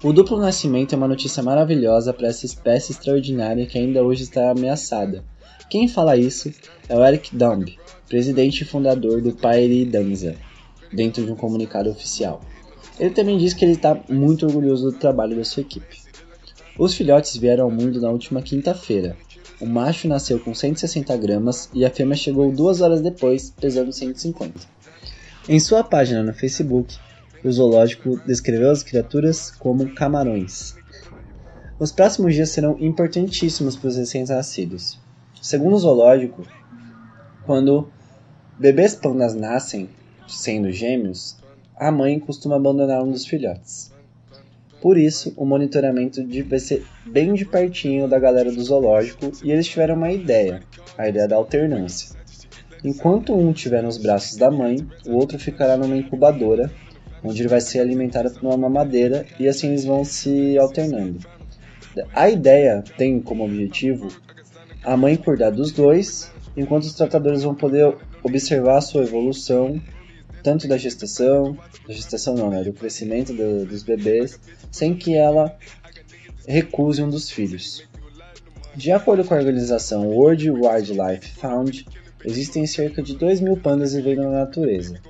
O 0.02 0.14
duplo 0.14 0.38
nascimento 0.38 0.94
é 0.94 0.96
uma 0.96 1.06
notícia 1.06 1.42
maravilhosa 1.42 2.14
para 2.14 2.28
essa 2.28 2.46
espécie 2.46 2.92
extraordinária 2.92 3.66
que 3.66 3.78
ainda 3.78 4.02
hoje 4.02 4.22
está 4.22 4.50
ameaçada. 4.50 5.22
Quem 5.68 5.88
fala 5.88 6.16
isso 6.16 6.50
é 6.88 6.96
o 6.96 7.04
Eric 7.04 7.36
Dumb, 7.36 7.78
presidente 8.08 8.62
e 8.62 8.64
fundador 8.64 9.20
do 9.20 9.32
Pairi 9.32 9.84
Danza, 9.84 10.36
dentro 10.90 11.24
de 11.24 11.30
um 11.30 11.36
comunicado 11.36 11.90
oficial. 11.90 12.40
Ele 12.98 13.10
também 13.10 13.36
diz 13.36 13.52
que 13.52 13.62
ele 13.62 13.72
está 13.72 14.00
muito 14.08 14.46
orgulhoso 14.46 14.90
do 14.90 14.98
trabalho 14.98 15.36
da 15.36 15.44
sua 15.44 15.60
equipe. 15.60 15.98
Os 16.78 16.94
filhotes 16.94 17.36
vieram 17.36 17.64
ao 17.64 17.70
mundo 17.70 18.00
na 18.00 18.08
última 18.08 18.40
quinta-feira, 18.40 19.18
o 19.60 19.66
macho 19.66 20.08
nasceu 20.08 20.40
com 20.40 20.54
160 20.54 21.14
gramas 21.18 21.68
e 21.74 21.84
a 21.84 21.90
fêmea 21.90 22.16
chegou 22.16 22.50
duas 22.50 22.80
horas 22.80 23.02
depois, 23.02 23.52
pesando 23.60 23.92
150. 23.92 24.54
Em 25.46 25.60
sua 25.60 25.84
página 25.84 26.22
no 26.22 26.32
Facebook, 26.32 26.96
o 27.44 27.50
zoológico 27.50 28.20
descreveu 28.26 28.70
as 28.70 28.82
criaturas 28.82 29.50
como 29.50 29.94
camarões. 29.94 30.74
Os 31.78 31.90
próximos 31.90 32.34
dias 32.34 32.50
serão 32.50 32.76
importantíssimos 32.78 33.76
para 33.76 33.88
os 33.88 33.96
recém-nascidos. 33.96 34.98
Segundo 35.40 35.74
o 35.74 35.78
zoológico, 35.78 36.42
quando 37.46 37.88
bebês 38.58 38.94
pandas 38.94 39.34
nascem, 39.34 39.88
sendo 40.28 40.70
gêmeos, 40.70 41.38
a 41.74 41.90
mãe 41.90 42.20
costuma 42.20 42.56
abandonar 42.56 43.02
um 43.02 43.10
dos 43.10 43.26
filhotes. 43.26 43.90
Por 44.82 44.98
isso, 44.98 45.32
o 45.36 45.44
monitoramento 45.44 46.22
vai 46.46 46.58
ser 46.58 46.86
bem 47.06 47.34
de 47.34 47.44
pertinho 47.44 48.08
da 48.08 48.18
galera 48.18 48.52
do 48.52 48.62
zoológico 48.62 49.32
e 49.42 49.50
eles 49.50 49.66
tiveram 49.66 49.94
uma 49.94 50.12
ideia, 50.12 50.62
a 50.96 51.08
ideia 51.08 51.26
da 51.26 51.36
alternância. 51.36 52.18
Enquanto 52.82 53.34
um 53.34 53.50
estiver 53.50 53.82
nos 53.82 53.98
braços 53.98 54.36
da 54.36 54.50
mãe, 54.50 54.86
o 55.06 55.12
outro 55.12 55.38
ficará 55.38 55.76
numa 55.76 55.96
incubadora, 55.96 56.70
onde 57.22 57.42
ele 57.42 57.48
vai 57.48 57.60
ser 57.60 57.80
alimentado 57.80 58.30
por 58.30 58.42
uma 58.42 58.56
mamadeira 58.56 59.26
e 59.38 59.48
assim 59.48 59.68
eles 59.68 59.84
vão 59.84 60.04
se 60.04 60.58
alternando. 60.58 61.18
A 62.14 62.30
ideia 62.30 62.82
tem 62.96 63.20
como 63.20 63.44
objetivo 63.44 64.08
a 64.82 64.96
mãe 64.96 65.16
cuidar 65.16 65.50
dos 65.50 65.72
dois, 65.72 66.30
enquanto 66.56 66.84
os 66.84 66.94
tratadores 66.94 67.42
vão 67.42 67.54
poder 67.54 67.94
observar 68.22 68.78
a 68.78 68.80
sua 68.80 69.02
evolução 69.02 69.80
tanto 70.42 70.66
da 70.66 70.76
gestação, 70.76 71.56
da 71.86 71.94
gestação 71.94 72.34
não, 72.34 72.50
né, 72.50 72.62
do 72.62 72.72
crescimento 72.72 73.32
do, 73.32 73.64
dos 73.66 73.82
bebês, 73.82 74.40
sem 74.70 74.94
que 74.94 75.14
ela 75.14 75.56
recuse 76.46 77.02
um 77.02 77.10
dos 77.10 77.30
filhos. 77.30 77.86
De 78.74 78.90
acordo 78.92 79.24
com 79.24 79.34
a 79.34 79.38
organização 79.38 80.08
World 80.08 80.50
Wildlife 80.50 81.28
Fund, 81.38 81.84
existem 82.24 82.66
cerca 82.66 83.02
de 83.02 83.16
2 83.16 83.40
mil 83.40 83.56
pandas 83.56 83.94
vivendo 83.94 84.22
na 84.22 84.30
natureza. 84.30 85.00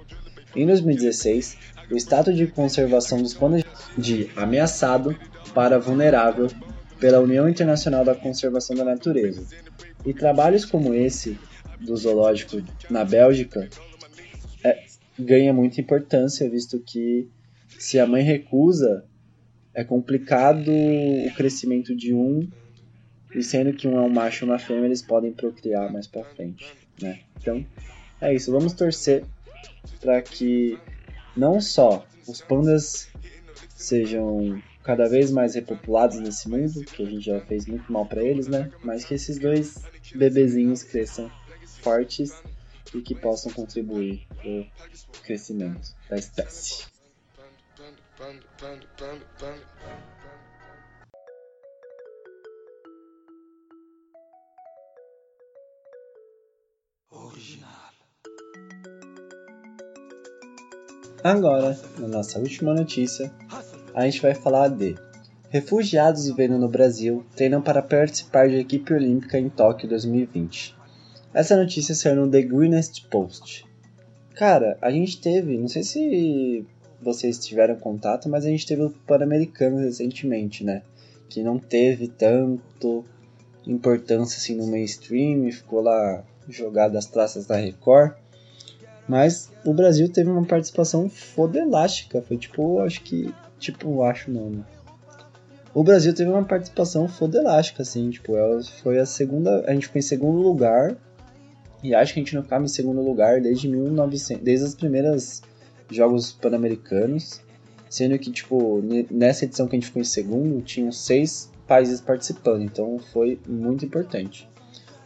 Em 0.57 0.67
2016, 0.67 1.57
o 1.91 1.97
status 1.97 2.37
de 2.37 2.47
conservação 2.47 3.23
dos 3.23 3.35
pandas 3.35 3.63
de 3.97 4.31
ameaçado 4.37 5.17
para 5.55 5.79
vulnerável 5.79 6.49
pela 6.99 7.19
União 7.21 7.49
Internacional 7.49 8.05
da 8.05 8.15
Conservação 8.15 8.77
da 8.77 8.85
Natureza. 8.85 9.45
E 10.05 10.15
trabalhos 10.15 10.65
como 10.65 10.95
esse 10.95 11.39
do 11.81 11.97
zoológico 11.97 12.63
na 12.91 13.05
Bélgica 13.05 13.69
é, 14.63 14.85
ganha 15.19 15.53
muita 15.53 15.81
importância, 15.81 16.49
visto 16.49 16.79
que 16.79 17.29
se 17.79 17.99
a 17.99 18.07
mãe 18.07 18.23
recusa, 18.23 19.05
é 19.73 19.83
complicado 19.83 20.71
o 20.71 21.35
crescimento 21.35 21.97
de 21.97 22.13
um, 22.13 22.47
e 23.35 23.43
sendo 23.43 23.73
que 23.73 23.87
um 23.87 23.97
é 23.97 24.01
um 24.03 24.09
macho 24.09 24.45
e 24.45 24.49
uma 24.49 24.59
fêmea, 24.59 24.87
eles 24.87 25.03
podem 25.03 25.33
procriar 25.33 25.91
mais 25.91 26.07
para 26.07 26.25
frente, 26.25 26.67
né? 27.01 27.21
Então, 27.41 27.65
é 28.21 28.35
isso. 28.35 28.51
Vamos 28.51 28.73
torcer 28.73 29.25
para 30.01 30.21
que 30.21 30.79
não 31.37 31.61
só 31.61 32.05
os 32.27 32.41
pandas 32.41 33.09
sejam 33.69 34.63
cada 34.83 35.09
vez 35.09 35.31
mais 35.31 35.55
repopulados 35.55 36.19
nesse 36.19 36.49
mundo, 36.49 36.85
que 36.85 37.03
a 37.03 37.07
gente 37.07 37.25
já 37.25 37.41
fez 37.41 37.67
muito 37.67 37.93
mal 37.93 38.07
para 38.07 38.23
eles, 38.23 38.49
né? 38.49 38.71
Mas 38.83 39.05
que 39.05 39.15
esses 39.15 39.39
dois 39.39 39.83
bebezinhos 40.15 40.83
cresçam 40.83 41.31
fortes 41.83 42.33
e 42.95 43.01
que 43.01 43.15
possam 43.15 43.53
contribuir 43.53 44.27
para 44.37 44.51
o 44.51 45.23
crescimento 45.23 45.95
da 46.09 46.17
espécie. 46.17 46.87
Original. 57.11 57.80
Agora, 61.23 61.79
na 61.99 62.09
nossa 62.09 62.39
última 62.39 62.73
notícia, 62.73 63.31
a 63.95 64.07
gente 64.07 64.23
vai 64.23 64.35
falar 64.35 64.69
de 64.69 64.97
refugiados 65.51 66.27
vivendo 66.27 66.57
no 66.57 66.67
Brasil 66.67 67.25
treinam 67.37 67.61
para 67.61 67.83
participar 67.83 68.49
de 68.49 68.57
equipe 68.57 68.95
olímpica 68.95 69.39
em 69.39 69.51
Tóquio 69.51 69.87
2020. 69.87 70.75
Essa 71.35 71.57
notícia 71.57 71.95
saiu 71.95 72.17
no 72.17 72.31
The 72.31 72.41
Greenest 72.41 73.07
Post. 73.09 73.67
Cara, 74.35 74.79
a 74.81 74.91
gente 74.91 75.21
teve, 75.21 75.59
não 75.59 75.69
sei 75.69 75.83
se 75.83 76.67
vocês 77.03 77.39
tiveram 77.39 77.77
contato, 77.77 78.27
mas 78.27 78.47
a 78.47 78.49
gente 78.49 78.67
teve 78.67 78.83
o 78.83 78.91
Pan-Americano 78.91 79.77
recentemente, 79.77 80.65
né? 80.65 80.83
Que 81.29 81.43
não 81.43 81.59
teve 81.59 82.09
tanto 82.09 83.05
importância 83.67 84.39
assim 84.39 84.55
no 84.55 84.67
mainstream, 84.67 85.53
ficou 85.53 85.83
lá 85.83 86.25
jogado 86.49 86.97
às 86.97 87.05
traças 87.05 87.45
da 87.45 87.57
Record. 87.57 88.15
Mas 89.11 89.51
o 89.65 89.75
Brasil 89.75 90.09
teve 90.09 90.31
uma 90.31 90.45
participação 90.45 91.09
fodelástica, 91.09 92.23
foi 92.23 92.37
tipo, 92.37 92.79
acho 92.79 93.03
que, 93.03 93.35
tipo, 93.59 94.05
acho 94.05 94.31
não, 94.31 94.49
né? 94.49 94.65
O 95.75 95.83
Brasil 95.83 96.15
teve 96.15 96.31
uma 96.31 96.45
participação 96.45 97.09
fodelástica, 97.09 97.83
assim, 97.83 98.09
tipo, 98.09 98.37
ela 98.37 98.63
foi 98.63 99.01
a 99.01 99.05
segunda, 99.05 99.65
a 99.67 99.75
gente 99.75 99.89
ficou 99.89 99.99
em 99.99 100.03
segundo 100.03 100.41
lugar, 100.41 100.97
e 101.83 101.93
acho 101.93 102.15
que 102.15 102.21
a 102.21 102.23
gente 102.23 102.37
não 102.37 102.45
ficava 102.45 102.63
em 102.63 102.69
segundo 102.69 103.01
lugar 103.01 103.41
desde 103.41 103.67
1900, 103.67 104.45
desde 104.45 104.65
os 104.65 104.75
primeiros 104.77 105.43
Jogos 105.91 106.31
Pan-Americanos, 106.31 107.41
sendo 107.89 108.17
que, 108.17 108.31
tipo, 108.31 108.81
nessa 109.11 109.45
edição 109.45 109.67
que 109.67 109.75
a 109.75 109.79
gente 109.81 109.87
ficou 109.87 110.03
em 110.03 110.05
segundo, 110.05 110.63
tinham 110.63 110.93
seis 110.93 111.51
países 111.67 112.01
participando, 112.01 112.63
então 112.63 112.97
foi 113.13 113.41
muito 113.49 113.85
importante. 113.85 114.49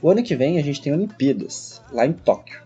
O 0.02 0.11
ano 0.11 0.23
que 0.23 0.37
vem 0.37 0.58
a 0.58 0.62
gente 0.62 0.82
tem 0.82 0.92
Olimpíadas, 0.92 1.80
lá 1.90 2.04
em 2.04 2.12
Tóquio. 2.12 2.63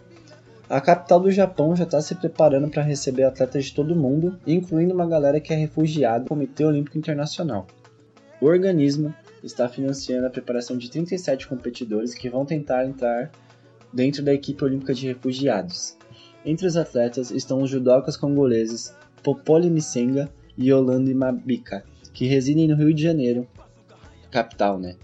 A 0.71 0.83
capital 0.83 1.19
do 1.21 1.31
Japão 1.31 1.75
já 1.75 1.85
está 1.85 1.99
se 1.99 2.15
preparando 2.15 2.69
para 2.69 2.83
receber 2.83 3.23
atletas 3.25 3.65
de 3.65 3.75
todo 3.75 3.97
mundo, 3.97 4.39
incluindo 4.47 4.93
uma 4.93 5.09
galera 5.09 5.41
que 5.41 5.51
é 5.51 5.57
refugiada 5.57 6.25
do 6.25 6.29
Comitê 6.29 6.63
Olímpico 6.63 6.99
Internacional. 6.99 7.67
O 8.39 8.45
organismo 8.45 9.15
está 9.43 9.67
financiando 9.67 10.27
a 10.27 10.31
preparação 10.31 10.77
de 10.77 10.91
37 10.91 11.49
competidores 11.49 12.13
que 12.13 12.29
vão 12.29 12.45
tentar 12.45 12.85
entrar 12.85 13.31
dentro 13.91 14.23
da 14.23 14.35
equipe 14.35 14.63
olímpica 14.63 14.93
de 14.93 15.07
refugiados. 15.07 15.97
Entre 16.45 16.67
os 16.67 16.77
atletas 16.77 17.31
estão 17.31 17.63
os 17.63 17.71
judocas 17.71 18.19
congoleses 18.19 18.95
Popoli 19.23 19.71
Misenga 19.71 20.29
e 20.55 20.71
Yolande 20.71 21.15
Mabika, 21.15 21.83
que 22.13 22.27
residem 22.27 22.69
no 22.69 22.77
Rio 22.77 22.93
de 22.93 23.03
Janeiro, 23.03 23.49
capital, 24.31 24.79
né? 24.79 24.97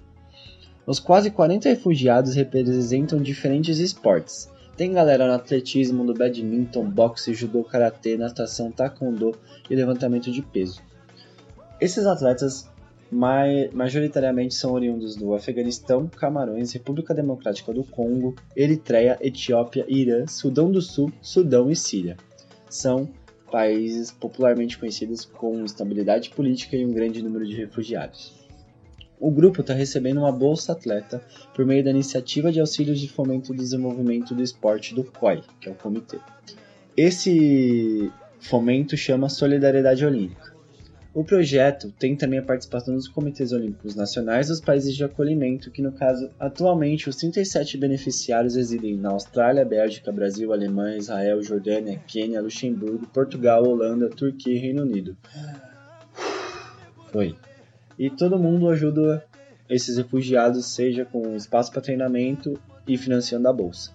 Os 0.87 1.00
quase 1.00 1.30
40 1.30 1.71
refugiados 1.71 2.35
representam 2.35 3.18
diferentes 3.18 3.78
esportes. 3.78 4.52
Tem 4.76 4.92
galera 4.92 5.26
no 5.28 5.34
atletismo, 5.34 6.02
no 6.02 6.12
badminton, 6.12 6.90
boxe, 6.90 7.32
judô, 7.32 7.62
karatê, 7.62 8.16
natação, 8.16 8.72
taekwondo 8.72 9.32
e 9.70 9.74
levantamento 9.76 10.32
de 10.32 10.42
peso. 10.42 10.82
Esses 11.80 12.06
atletas 12.06 12.68
majoritariamente 13.72 14.54
são 14.54 14.72
oriundos 14.72 15.14
do 15.14 15.34
Afeganistão, 15.34 16.08
Camarões, 16.08 16.72
República 16.72 17.14
Democrática 17.14 17.72
do 17.72 17.84
Congo, 17.84 18.34
Eritreia, 18.56 19.16
Etiópia, 19.20 19.84
Irã, 19.86 20.26
Sudão 20.26 20.72
do 20.72 20.82
Sul, 20.82 21.12
Sudão 21.22 21.70
e 21.70 21.76
Síria. 21.76 22.16
São 22.68 23.08
países 23.52 24.10
popularmente 24.10 24.76
conhecidos 24.76 25.24
com 25.24 25.64
estabilidade 25.64 26.30
política 26.30 26.76
e 26.76 26.84
um 26.84 26.92
grande 26.92 27.22
número 27.22 27.46
de 27.46 27.54
refugiados. 27.54 28.43
O 29.18 29.30
grupo 29.30 29.61
está 29.61 29.73
recebendo 29.73 30.18
uma 30.18 30.33
bolsa 30.33 30.73
atleta 30.73 31.23
por 31.54 31.64
meio 31.64 31.85
da 31.85 31.90
iniciativa 31.90 32.50
de 32.50 32.61
auxílios 32.61 33.00
de 33.00 33.09
fomento 33.09 33.52
do 33.52 33.59
desenvolvimento 33.59 34.35
do 34.35 34.42
esporte 34.42 34.94
do 34.94 35.04
COI, 35.04 35.42
que 35.61 35.68
é 35.68 35.73
o 35.73 35.75
comitê. 35.75 36.18
Esse 36.97 38.11
fomento 38.40 38.97
chama 38.97 39.28
Solidariedade 39.28 40.04
Olímpica. 40.04 40.54
O 41.14 41.23
projeto 41.23 41.92
tem 41.97 42.16
também 42.16 42.40
a 42.40 42.42
participação 42.42 42.92
dos 42.92 43.06
comitês 43.06 43.52
olímpicos 43.52 43.94
nacionais 43.94 44.49
dos 44.49 44.61
países 44.61 44.97
de 44.97 45.04
acolhimento, 45.04 45.71
que 45.71 45.80
no 45.80 45.92
caso, 45.92 46.28
atualmente 46.40 47.09
os 47.09 47.14
37 47.14 47.78
beneficiários 47.78 48.56
residem 48.56 48.97
na 48.97 49.11
Austrália, 49.11 49.64
Bélgica, 49.64 50.11
Brasil, 50.11 50.52
Alemanha, 50.52 50.99
Israel, 50.99 51.40
Jordânia, 51.40 52.02
Quênia, 52.04 52.42
Luxemburgo, 52.42 53.06
Portugal, 53.06 53.62
Holanda, 53.62 54.09
Turquia 54.09 54.54
e 54.54 54.59
Reino 54.59 54.83
Unido. 54.83 55.16
Foi. 57.12 57.37
E 57.98 58.10
todo 58.10 58.38
mundo 58.38 58.68
ajuda 58.68 59.24
esses 59.68 59.96
refugiados, 59.96 60.66
seja 60.66 61.04
com 61.04 61.34
espaço 61.34 61.72
para 61.72 61.80
treinamento 61.80 62.58
e 62.86 62.98
financiando 62.98 63.48
a 63.48 63.52
bolsa. 63.52 63.92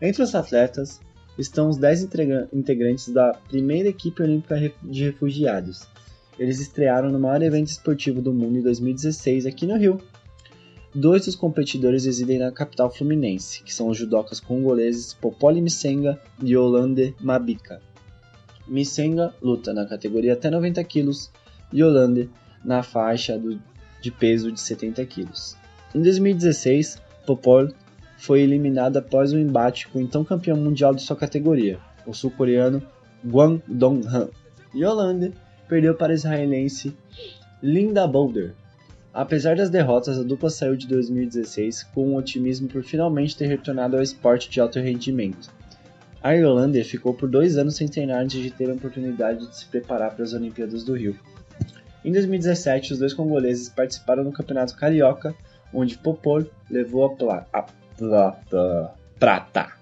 Entre 0.00 0.22
os 0.22 0.34
atletas 0.34 1.00
estão 1.38 1.68
os 1.68 1.76
10 1.76 2.08
integrantes 2.52 3.08
da 3.08 3.32
primeira 3.32 3.88
equipe 3.88 4.22
olímpica 4.22 4.72
de 4.82 5.04
refugiados, 5.04 5.86
eles 6.38 6.60
estrearam 6.60 7.10
no 7.10 7.18
maior 7.18 7.42
evento 7.42 7.68
esportivo 7.68 8.20
do 8.22 8.32
mundo 8.32 8.58
em 8.58 8.62
2016 8.62 9.46
aqui 9.46 9.66
no 9.66 9.76
Rio. 9.76 10.00
Dois 10.94 11.26
dos 11.26 11.36
competidores 11.36 12.04
residem 12.04 12.38
na 12.38 12.50
capital 12.50 12.90
fluminense, 12.90 13.62
que 13.62 13.72
são 13.72 13.88
os 13.88 13.96
judocas 13.96 14.40
congoleses 14.40 15.14
Popoli 15.14 15.60
Misenga 15.60 16.20
e 16.42 16.52
Yolande 16.52 17.14
Mabika. 17.20 17.80
Misenga 18.66 19.34
luta 19.42 19.72
na 19.72 19.86
categoria 19.86 20.32
até 20.32 20.50
90 20.50 20.82
kg 20.84 21.10
e 21.72 21.82
na 22.64 22.82
faixa 22.82 23.38
do, 23.38 23.60
de 24.00 24.10
peso 24.10 24.52
de 24.52 24.60
70 24.60 25.04
kg. 25.06 25.28
Em 25.94 26.00
2016, 26.00 27.00
Popol 27.26 27.68
foi 28.16 28.40
eliminado 28.40 28.96
após 28.98 29.32
um 29.32 29.38
embate 29.38 29.88
com 29.88 29.98
o 29.98 30.02
então 30.02 30.24
campeão 30.24 30.56
mundial 30.56 30.94
de 30.94 31.02
sua 31.02 31.16
categoria, 31.16 31.78
o 32.06 32.14
sul-coreano 32.14 32.82
Gwang 33.24 33.62
Dong-han. 33.66 34.28
Yolande 34.74 35.32
perdeu 35.68 35.94
para 35.94 36.12
a 36.12 36.14
israelense 36.14 36.94
Linda 37.62 38.06
Boulder. 38.06 38.54
Apesar 39.12 39.56
das 39.56 39.68
derrotas, 39.68 40.18
a 40.18 40.22
dupla 40.22 40.48
saiu 40.48 40.74
de 40.74 40.86
2016 40.88 41.82
com 41.82 42.08
um 42.08 42.16
otimismo 42.16 42.68
por 42.68 42.82
finalmente 42.82 43.36
ter 43.36 43.46
retornado 43.46 43.96
ao 43.96 44.02
esporte 44.02 44.48
de 44.48 44.60
alto 44.60 44.80
rendimento. 44.80 45.50
A 46.22 46.34
Irlanda 46.34 46.82
ficou 46.84 47.12
por 47.12 47.28
dois 47.28 47.58
anos 47.58 47.76
sem 47.76 47.88
treinar 47.88 48.22
antes 48.22 48.40
de 48.40 48.50
ter 48.50 48.70
a 48.70 48.74
oportunidade 48.74 49.46
de 49.46 49.56
se 49.56 49.66
preparar 49.66 50.14
para 50.14 50.24
as 50.24 50.32
Olimpíadas 50.32 50.84
do 50.84 50.94
Rio. 50.94 51.16
Em 52.04 52.10
2017, 52.10 52.94
os 52.94 52.98
dois 52.98 53.14
congoleses 53.14 53.68
participaram 53.68 54.24
do 54.24 54.32
Campeonato 54.32 54.76
Carioca, 54.76 55.34
onde 55.72 55.96
Popol 55.96 56.44
levou 56.70 57.04
a, 57.04 57.10
pla 57.10 57.46
a 57.52 57.62
plata. 57.96 58.94
prata. 59.18 59.72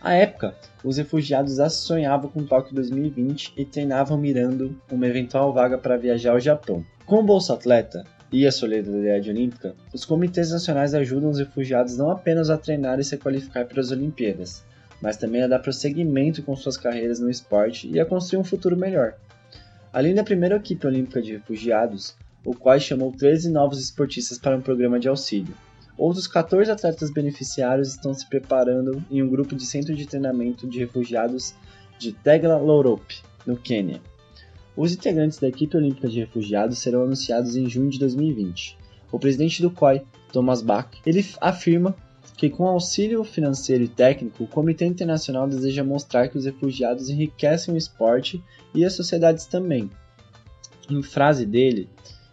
À 0.00 0.14
época, 0.14 0.54
os 0.84 0.98
refugiados 0.98 1.56
já 1.56 1.68
sonhavam 1.68 2.30
com 2.30 2.44
Tóquio 2.44 2.74
2020 2.76 3.54
e 3.56 3.64
treinavam 3.64 4.16
mirando 4.16 4.80
uma 4.90 5.06
eventual 5.06 5.52
vaga 5.52 5.76
para 5.76 5.96
viajar 5.96 6.30
ao 6.30 6.40
Japão. 6.40 6.84
Com 7.04 7.16
o 7.16 7.22
Bolsa 7.24 7.54
Atleta 7.54 8.04
e 8.30 8.46
a 8.46 8.52
solidariedade 8.52 9.30
olímpica, 9.30 9.74
os 9.92 10.04
comitês 10.04 10.52
nacionais 10.52 10.94
ajudam 10.94 11.30
os 11.30 11.40
refugiados 11.40 11.96
não 11.96 12.10
apenas 12.10 12.50
a 12.50 12.56
treinar 12.56 13.00
e 13.00 13.04
se 13.04 13.16
qualificar 13.16 13.64
para 13.66 13.80
as 13.80 13.90
Olimpíadas, 13.90 14.64
mas 15.00 15.16
também 15.16 15.42
a 15.42 15.48
dar 15.48 15.58
prosseguimento 15.58 16.40
com 16.42 16.54
suas 16.54 16.76
carreiras 16.76 17.18
no 17.18 17.28
esporte 17.28 17.88
e 17.88 17.98
a 17.98 18.06
construir 18.06 18.38
um 18.38 18.44
futuro 18.44 18.76
melhor. 18.76 19.14
Além 19.96 20.14
da 20.14 20.22
primeira 20.22 20.56
equipe 20.56 20.86
olímpica 20.86 21.22
de 21.22 21.32
refugiados, 21.32 22.14
o 22.44 22.54
qual 22.54 22.78
chamou 22.78 23.10
13 23.12 23.50
novos 23.50 23.80
esportistas 23.80 24.36
para 24.38 24.54
um 24.54 24.60
programa 24.60 25.00
de 25.00 25.08
auxílio. 25.08 25.54
Outros 25.96 26.26
14 26.26 26.70
atletas 26.70 27.10
beneficiários 27.10 27.92
estão 27.92 28.12
se 28.12 28.28
preparando 28.28 29.02
em 29.10 29.22
um 29.22 29.28
grupo 29.30 29.56
de 29.56 29.64
centro 29.64 29.94
de 29.94 30.06
treinamento 30.06 30.68
de 30.68 30.80
refugiados 30.80 31.54
de 31.98 32.12
Tegla 32.12 32.58
Lorope, 32.58 33.22
no 33.46 33.56
Quênia. 33.56 34.02
Os 34.76 34.92
integrantes 34.92 35.38
da 35.38 35.48
equipe 35.48 35.74
olímpica 35.74 36.08
de 36.08 36.20
refugiados 36.20 36.76
serão 36.76 37.04
anunciados 37.04 37.56
em 37.56 37.66
junho 37.66 37.88
de 37.88 37.98
2020. 37.98 38.76
O 39.10 39.18
presidente 39.18 39.62
do 39.62 39.70
COI, 39.70 40.02
Thomas 40.30 40.60
Bach, 40.60 40.90
ele 41.06 41.24
afirma 41.40 41.96
que 42.36 42.50
com 42.50 42.66
auxílio 42.66 43.24
financeiro 43.24 43.84
e 43.84 43.88
técnico, 43.88 44.44
o 44.44 44.46
Comitê 44.46 44.84
Internacional 44.84 45.48
deseja 45.48 45.82
mostrar 45.82 46.28
que 46.28 46.36
os 46.36 46.44
refugiados 46.44 47.08
enriquecem 47.08 47.72
o 47.72 47.78
esporte 47.78 48.42
e 48.74 48.84
as 48.84 48.92
sociedades 48.92 49.46
também. 49.46 49.90
Em 50.90 51.02
frase 51.02 51.46
dele, 51.46 51.88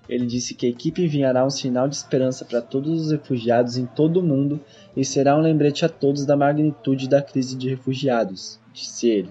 ele 0.07 0.25
disse 0.25 0.53
que 0.53 0.65
a 0.65 0.69
equipe 0.69 1.03
enviará 1.03 1.45
um 1.45 1.49
sinal 1.49 1.87
de 1.87 1.95
esperança 1.95 2.43
para 2.43 2.61
todos 2.61 3.01
os 3.01 3.11
refugiados 3.11 3.77
em 3.77 3.85
todo 3.85 4.17
o 4.17 4.23
mundo 4.23 4.59
e 4.95 5.05
será 5.05 5.37
um 5.37 5.41
lembrete 5.41 5.85
a 5.85 5.89
todos 5.89 6.25
da 6.25 6.35
magnitude 6.35 7.07
da 7.07 7.21
crise 7.21 7.55
de 7.55 7.69
refugiados, 7.69 8.59
disse 8.73 9.07
ele. 9.07 9.29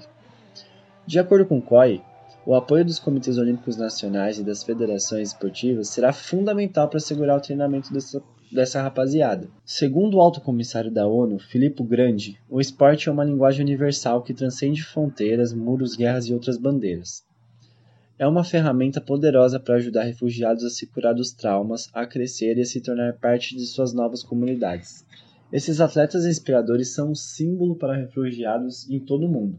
De 1.06 1.18
acordo 1.18 1.44
com 1.44 1.60
COI, 1.60 2.00
o 2.46 2.54
apoio 2.54 2.84
dos 2.84 2.98
comitês 2.98 3.36
olímpicos 3.38 3.76
nacionais 3.76 4.38
e 4.38 4.42
das 4.42 4.62
federações 4.62 5.28
esportivas 5.28 5.88
será 5.88 6.12
fundamental 6.12 6.88
para 6.88 6.96
assegurar 6.96 7.36
o 7.36 7.40
treinamento 7.40 7.92
dessa, 7.92 8.22
dessa 8.54 8.82
rapaziada. 8.82 9.48
Segundo 9.64 10.16
o 10.16 10.20
alto 10.20 10.40
comissário 10.40 10.90
da 10.90 11.06
ONU, 11.06 11.38
Filippo 11.38 11.82
Grande, 11.82 12.38
o 12.48 12.60
esporte 12.60 13.08
é 13.08 13.12
uma 13.12 13.24
linguagem 13.24 13.64
universal 13.64 14.22
que 14.22 14.34
transcende 14.34 14.82
fronteiras, 14.82 15.52
muros, 15.52 15.96
guerras 15.96 16.26
e 16.26 16.34
outras 16.34 16.56
bandeiras 16.56 17.24
é 18.22 18.26
uma 18.28 18.44
ferramenta 18.44 19.00
poderosa 19.00 19.58
para 19.58 19.74
ajudar 19.74 20.04
refugiados 20.04 20.62
a 20.62 20.70
se 20.70 20.86
curar 20.86 21.12
dos 21.12 21.32
traumas, 21.32 21.90
a 21.92 22.06
crescer 22.06 22.56
e 22.56 22.60
a 22.60 22.64
se 22.64 22.80
tornar 22.80 23.14
parte 23.14 23.56
de 23.56 23.66
suas 23.66 23.92
novas 23.92 24.22
comunidades. 24.22 25.04
Esses 25.52 25.80
atletas 25.80 26.24
inspiradores 26.24 26.94
são 26.94 27.10
um 27.10 27.14
símbolo 27.16 27.74
para 27.74 27.96
refugiados 27.96 28.88
em 28.88 29.00
todo 29.00 29.26
o 29.26 29.28
mundo. 29.28 29.58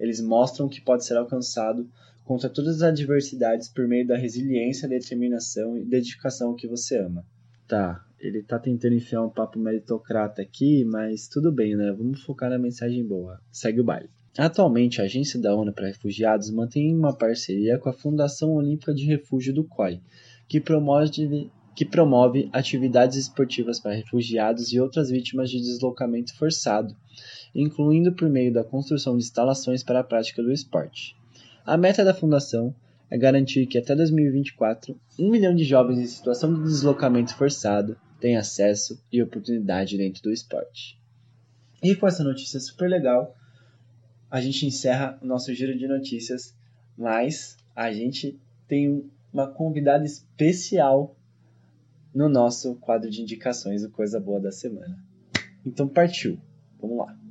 Eles 0.00 0.22
mostram 0.22 0.70
que 0.70 0.80
pode 0.80 1.04
ser 1.04 1.18
alcançado 1.18 1.86
contra 2.24 2.48
todas 2.48 2.76
as 2.76 2.82
adversidades 2.82 3.68
por 3.68 3.86
meio 3.86 4.06
da 4.06 4.16
resiliência, 4.16 4.88
determinação 4.88 5.76
e 5.76 5.84
dedicação 5.84 6.54
que 6.54 6.66
você 6.66 6.96
ama. 6.96 7.26
Tá, 7.66 8.02
ele 8.20 8.42
tá 8.42 8.58
tentando 8.58 8.94
enfiar 8.94 9.22
um 9.22 9.30
papo 9.30 9.58
meritocrata 9.58 10.42
aqui, 10.42 10.84
mas 10.84 11.28
tudo 11.28 11.52
bem, 11.52 11.76
né? 11.76 11.92
Vamos 11.96 12.22
focar 12.22 12.50
na 12.50 12.58
mensagem 12.58 13.04
boa. 13.04 13.40
Segue 13.50 13.80
o 13.80 13.84
baile. 13.84 14.10
Atualmente, 14.36 15.00
a 15.00 15.04
Agência 15.04 15.40
da 15.40 15.54
ONU 15.54 15.72
para 15.72 15.88
Refugiados 15.88 16.50
mantém 16.50 16.94
uma 16.94 17.16
parceria 17.16 17.78
com 17.78 17.88
a 17.88 17.92
Fundação 17.92 18.52
Olímpica 18.52 18.94
de 18.94 19.04
Refúgio 19.04 19.52
do 19.52 19.64
COI, 19.64 20.00
que 20.48 20.60
promove, 20.60 21.50
que 21.74 21.84
promove 21.84 22.48
atividades 22.52 23.16
esportivas 23.16 23.80
para 23.80 23.94
refugiados 23.94 24.72
e 24.72 24.80
outras 24.80 25.10
vítimas 25.10 25.50
de 25.50 25.60
deslocamento 25.60 26.36
forçado, 26.36 26.94
incluindo 27.54 28.12
por 28.12 28.28
meio 28.28 28.52
da 28.52 28.62
construção 28.62 29.16
de 29.16 29.24
instalações 29.24 29.82
para 29.82 30.00
a 30.00 30.04
prática 30.04 30.42
do 30.42 30.52
esporte. 30.52 31.16
A 31.64 31.76
meta 31.76 32.04
da 32.04 32.14
fundação 32.14 32.74
é 33.10 33.18
garantir 33.18 33.66
que 33.66 33.78
até 33.78 33.94
2024, 33.96 34.98
um 35.18 35.30
milhão 35.30 35.54
de 35.54 35.64
jovens 35.64 35.98
em 35.98 36.06
situação 36.06 36.54
de 36.54 36.62
deslocamento 36.62 37.34
forçado 37.34 37.96
tenham 38.20 38.40
acesso 38.40 39.02
e 39.12 39.22
oportunidade 39.22 39.96
dentro 39.96 40.22
do 40.22 40.32
esporte. 40.32 40.98
E 41.82 41.94
com 41.94 42.06
essa 42.06 42.24
notícia 42.24 42.58
super 42.58 42.88
legal, 42.88 43.36
a 44.30 44.40
gente 44.40 44.66
encerra 44.66 45.18
o 45.22 45.26
nosso 45.26 45.54
giro 45.54 45.76
de 45.76 45.86
notícias, 45.86 46.54
mas 46.96 47.56
a 47.74 47.92
gente 47.92 48.38
tem 48.66 49.10
uma 49.32 49.46
convidada 49.46 50.04
especial 50.04 51.16
no 52.14 52.28
nosso 52.28 52.74
quadro 52.76 53.10
de 53.10 53.22
indicações 53.22 53.82
do 53.82 53.90
Coisa 53.90 54.18
Boa 54.18 54.40
da 54.40 54.50
Semana. 54.50 54.98
Então 55.64 55.86
partiu, 55.86 56.38
vamos 56.80 56.98
lá. 56.98 57.27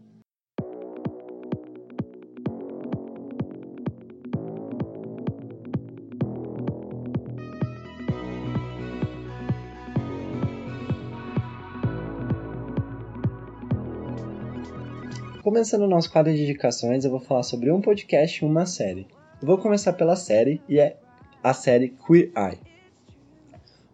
Começando 15.48 15.84
o 15.84 15.88
nosso 15.88 16.12
quadro 16.12 16.36
de 16.36 16.44
indicações, 16.44 17.06
eu 17.06 17.10
vou 17.10 17.22
falar 17.22 17.42
sobre 17.42 17.72
um 17.72 17.80
podcast 17.80 18.44
e 18.44 18.46
uma 18.46 18.66
série. 18.66 19.08
Eu 19.42 19.48
vou 19.48 19.58
começar 19.58 19.94
pela 19.94 20.18
série, 20.18 20.62
e 20.68 20.78
é 20.78 20.98
a 21.42 21.54
série 21.54 21.96
Queer 22.06 22.34
Eye. 22.36 22.60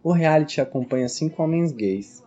O 0.02 0.10
reality 0.10 0.60
acompanha 0.60 1.08
cinco 1.08 1.40
homens 1.40 1.70
gays, 1.70 2.24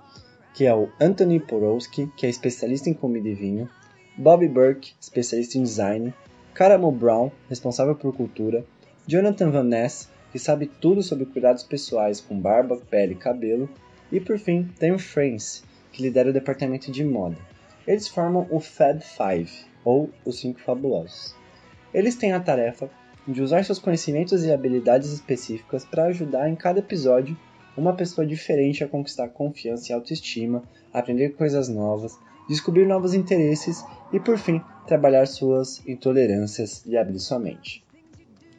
que 0.54 0.66
é 0.66 0.74
o 0.74 0.88
Anthony 0.98 1.42
Porowski, 1.42 2.10
que 2.16 2.26
é 2.26 2.30
especialista 2.30 2.90
em 2.90 2.94
comida 2.94 3.28
e 3.28 3.34
vinho, 3.34 3.70
Bobby 4.18 4.48
Burke, 4.48 4.94
especialista 4.98 5.58
em 5.58 5.64
design, 5.64 6.14
Caramel 6.54 6.94
Brown, 6.94 7.30
responsável 7.50 7.96
por 7.96 8.16
cultura, 8.16 8.64
Jonathan 9.06 9.52
Van 9.52 9.66
Ness, 9.66 10.10
que 10.32 10.40
sabe 10.40 10.68
tudo 10.68 11.04
sobre 11.04 11.26
cuidados 11.26 11.64
pessoais 11.64 12.22
com 12.22 12.40
barba, 12.40 12.78
pele 12.78 13.12
e 13.12 13.18
cabelo, 13.18 13.70
e 14.10 14.22
por 14.22 14.40
fim 14.40 14.70
tem 14.80 14.94
o 14.94 14.98
que 14.98 16.02
lidera 16.02 16.30
o 16.30 16.34
departamento 16.34 16.90
de 16.90 17.04
moda. 17.04 17.57
Eles 17.88 18.08
formam 18.08 18.46
o 18.52 18.60
Fab 18.60 19.00
Five, 19.00 19.66
ou 19.86 20.10
os 20.26 20.40
Cinco 20.40 20.60
Fabulosos. 20.60 21.34
Eles 21.94 22.16
têm 22.16 22.34
a 22.34 22.40
tarefa 22.40 22.90
de 23.26 23.42
usar 23.42 23.64
seus 23.64 23.80
conhecimentos 23.80 24.44
e 24.44 24.52
habilidades 24.52 25.12
específicas 25.14 25.86
para 25.86 26.06
ajudar 26.06 26.50
em 26.50 26.56
cada 26.56 26.80
episódio 26.80 27.38
uma 27.78 27.96
pessoa 27.96 28.28
diferente 28.28 28.84
a 28.84 28.88
conquistar 28.88 29.30
confiança 29.30 29.92
e 29.92 29.96
autoestima, 29.96 30.64
aprender 30.94 31.30
coisas 31.30 31.70
novas, 31.70 32.20
descobrir 32.50 32.86
novos 32.86 33.14
interesses 33.14 33.84
e, 34.12 34.20
por 34.20 34.38
fim, 34.38 34.62
trabalhar 34.86 35.26
suas 35.26 35.82
intolerâncias 35.88 36.84
e 36.86 36.98
abrir 36.98 37.20
sua 37.20 37.40
mente. 37.40 37.84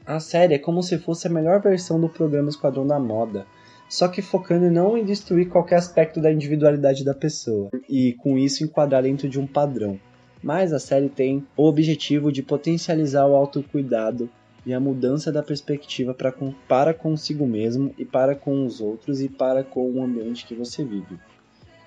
A 0.07 0.21
série 0.21 0.55
é 0.55 0.59
como 0.59 0.83
se 0.83 0.97
fosse 0.99 1.27
a 1.27 1.31
melhor 1.31 1.61
versão 1.61 2.01
do 2.01 2.09
programa 2.09 2.49
Esquadrão 2.49 2.87
da 2.87 2.99
Moda, 2.99 3.47
só 3.89 4.07
que 4.07 4.21
focando 4.21 4.71
não 4.71 4.97
em 4.97 5.05
destruir 5.05 5.49
qualquer 5.49 5.77
aspecto 5.77 6.21
da 6.21 6.33
individualidade 6.33 7.05
da 7.05 7.15
pessoa 7.15 7.71
e 7.89 8.13
com 8.15 8.37
isso 8.37 8.63
enquadrar 8.63 9.03
dentro 9.03 9.29
de 9.29 9.41
um 9.41 9.47
padrão. 9.47 9.99
Mas 10.43 10.73
a 10.73 10.79
série 10.79 11.09
tem 11.09 11.45
o 11.57 11.65
objetivo 11.65 12.31
de 12.31 12.43
potencializar 12.43 13.27
o 13.27 13.35
autocuidado 13.35 14.31
e 14.65 14.75
a 14.75 14.79
mudança 14.79 15.33
da 15.33 15.43
perspectiva 15.43 16.13
para, 16.13 16.31
com, 16.31 16.53
para 16.69 16.93
consigo 16.93 17.47
mesmo 17.47 17.95
e 17.97 18.05
para 18.05 18.35
com 18.35 18.67
os 18.67 18.81
outros 18.81 19.21
e 19.21 19.29
para 19.29 19.65
com 19.65 19.91
o 19.91 20.03
ambiente 20.03 20.47
que 20.47 20.55
você 20.55 20.85
vive. 20.85 21.19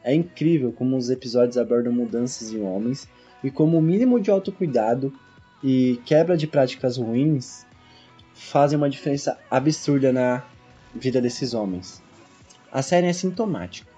É 0.03 0.13
incrível 0.13 0.71
como 0.71 0.97
os 0.97 1.09
episódios 1.09 1.57
abordam 1.57 1.93
mudanças 1.93 2.51
em 2.51 2.61
homens 2.61 3.07
e 3.43 3.51
como 3.51 3.77
o 3.77 3.81
mínimo 3.81 4.19
de 4.19 4.31
autocuidado 4.31 5.13
e 5.63 5.99
quebra 6.05 6.35
de 6.35 6.47
práticas 6.47 6.97
ruins 6.97 7.67
fazem 8.33 8.77
uma 8.77 8.89
diferença 8.89 9.37
absurda 9.49 10.11
na 10.11 10.43
vida 10.93 11.21
desses 11.21 11.53
homens. 11.53 12.01
A 12.71 12.81
série 12.81 13.07
é 13.07 13.13
sintomática, 13.13 13.89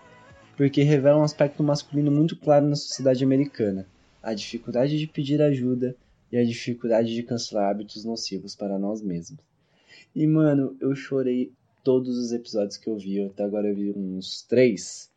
porque 0.55 0.83
revela 0.83 1.19
um 1.19 1.23
aspecto 1.23 1.63
masculino 1.63 2.11
muito 2.11 2.35
claro 2.35 2.67
na 2.67 2.75
sociedade 2.75 3.23
americana: 3.23 3.87
a 4.21 4.33
dificuldade 4.33 4.97
de 4.97 5.07
pedir 5.07 5.41
ajuda 5.41 5.95
e 6.31 6.37
a 6.37 6.43
dificuldade 6.43 7.13
de 7.13 7.23
cancelar 7.23 7.69
hábitos 7.69 8.03
nocivos 8.03 8.55
para 8.55 8.79
nós 8.79 9.01
mesmos. 9.01 9.39
E 10.15 10.25
mano, 10.27 10.75
eu 10.79 10.95
chorei 10.95 11.51
todos 11.83 12.17
os 12.17 12.31
episódios 12.31 12.77
que 12.77 12.87
eu 12.87 12.97
vi, 12.97 13.21
até 13.21 13.43
agora 13.43 13.67
eu 13.67 13.75
vi 13.75 13.91
uns 13.95 14.41
três. 14.43 15.11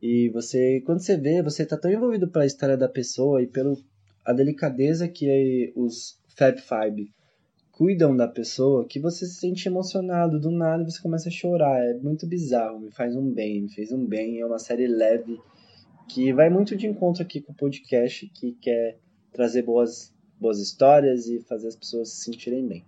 E 0.00 0.28
você, 0.30 0.80
quando 0.84 1.00
você 1.00 1.16
vê, 1.16 1.42
você 1.42 1.64
tá 1.64 1.76
tão 1.76 1.90
envolvido 1.90 2.28
pela 2.28 2.46
história 2.46 2.76
da 2.76 2.88
pessoa 2.88 3.42
e 3.42 3.46
pela 3.46 3.76
a 4.24 4.32
delicadeza 4.32 5.08
que 5.08 5.28
é 5.28 5.72
os 5.78 6.16
Fab 6.36 6.56
Five 6.60 7.10
cuidam 7.72 8.14
da 8.14 8.28
pessoa 8.28 8.86
que 8.86 9.00
você 9.00 9.26
se 9.26 9.36
sente 9.36 9.66
emocionado 9.66 10.38
do 10.38 10.50
nada 10.50 10.84
você 10.84 11.00
começa 11.00 11.28
a 11.28 11.32
chorar. 11.32 11.82
É 11.82 11.94
muito 11.94 12.26
bizarro, 12.26 12.78
me 12.78 12.90
faz 12.90 13.16
um 13.16 13.32
bem, 13.32 13.62
me 13.62 13.72
fez 13.72 13.90
um 13.90 14.06
bem. 14.06 14.40
É 14.40 14.46
uma 14.46 14.58
série 14.58 14.86
leve 14.86 15.40
que 16.06 16.32
vai 16.32 16.50
muito 16.50 16.76
de 16.76 16.86
encontro 16.86 17.22
aqui 17.22 17.40
com 17.40 17.52
o 17.52 17.56
podcast 17.56 18.28
que 18.28 18.52
quer 18.60 18.98
trazer 19.32 19.62
boas, 19.62 20.14
boas 20.38 20.60
histórias 20.60 21.26
e 21.26 21.40
fazer 21.40 21.68
as 21.68 21.76
pessoas 21.76 22.10
se 22.10 22.24
sentirem 22.24 22.66
bem. 22.66 22.84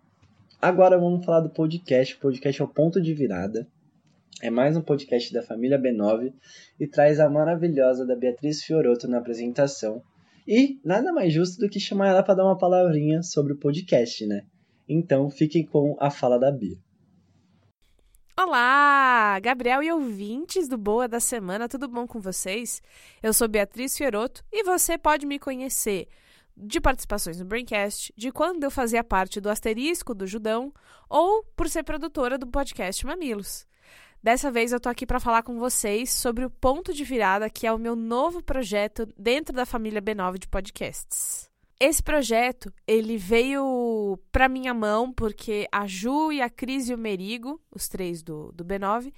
Agora 0.61 0.99
vamos 0.99 1.25
falar 1.25 1.41
do 1.41 1.51
podcast. 1.51 2.15
O 2.15 2.21
podcast 2.21 2.61
é 2.61 2.65
o 2.65 2.69
ponto 2.69 3.01
de 3.01 3.15
virada. 3.15 3.67
É 4.43 4.51
mais 4.51 4.77
um 4.77 4.83
podcast 4.83 5.33
da 5.33 5.43
família 5.43 5.81
B9 5.81 6.33
e 6.79 6.87
traz 6.87 7.19
a 7.19 7.31
maravilhosa 7.31 8.05
da 8.05 8.15
Beatriz 8.15 8.63
Fioroto 8.63 9.09
na 9.09 9.19
apresentação. 9.19 10.03
E 10.47 10.79
nada 10.85 11.13
mais 11.13 11.33
justo 11.33 11.59
do 11.59 11.71
que 11.71 11.81
chamar 11.81 12.09
ela 12.09 12.23
para 12.23 12.35
dar 12.35 12.45
uma 12.45 12.59
palavrinha 12.59 13.23
sobre 13.23 13.55
o 13.55 13.57
podcast, 13.57 14.27
né? 14.27 14.45
Então 14.89 15.31
fiquem 15.31 15.65
com 15.65 15.97
a 15.99 16.11
fala 16.11 16.39
da 16.39 16.53
Bia. 16.53 16.79
Olá, 18.37 19.39
Gabriel 19.41 19.83
e 19.83 19.93
ouvintes 19.93 20.69
do 20.69 20.77
Boa 20.77 21.07
da 21.07 21.21
Semana, 21.21 21.69
tudo 21.69 21.89
bom 21.89 22.07
com 22.07 22.21
vocês? 22.21 22.83
Eu 23.23 23.33
sou 23.33 23.47
Beatriz 23.47 23.97
Fieroto 23.97 24.45
e 24.53 24.65
você 24.65 24.99
pode 24.99 25.25
me 25.25 25.39
conhecer 25.39 26.09
de 26.57 26.81
participações 26.81 27.39
no 27.39 27.45
Braincast, 27.45 28.13
de 28.17 28.31
quando 28.31 28.65
eu 28.65 28.71
fazia 28.71 29.03
parte 29.03 29.41
do 29.41 29.49
Asterisco 29.49 30.15
do 30.15 30.27
Judão 30.27 30.73
ou 31.09 31.45
por 31.57 31.69
ser 31.69 31.85
produtora 31.85 32.37
do 32.37 32.47
podcast 32.47 33.07
Mamilos. 33.07 33.67
Dessa 34.23 34.51
vez 34.51 34.73
eu 34.73 34.81
tô 34.81 34.89
aqui 34.89 35.07
para 35.07 35.21
falar 35.21 35.43
com 35.43 35.59
vocês 35.59 36.11
sobre 36.11 36.45
o 36.45 36.51
Ponto 36.51 36.93
de 36.95 37.05
Virada, 37.05 37.51
que 37.51 37.67
é 37.67 37.73
o 37.73 37.79
meu 37.79 37.95
novo 37.95 38.43
projeto 38.43 39.07
dentro 39.19 39.55
da 39.55 39.67
família 39.67 40.01
B9 40.01 40.39
de 40.39 40.49
podcasts. 40.49 41.54
Esse 41.79 42.03
projeto, 42.03 42.73
ele 42.87 43.17
veio 43.17 44.19
para 44.31 44.49
minha 44.49 44.73
mão 44.73 45.13
porque 45.13 45.67
a 45.73 45.87
Ju 45.87 46.33
e 46.33 46.41
a 46.41 46.49
Cris 46.49 46.89
e 46.89 46.95
o 46.95 46.99
Merigo, 46.99 47.61
os 47.71 47.89
três 47.89 48.23
do, 48.23 48.53
do 48.53 48.65
B9, 48.65 49.13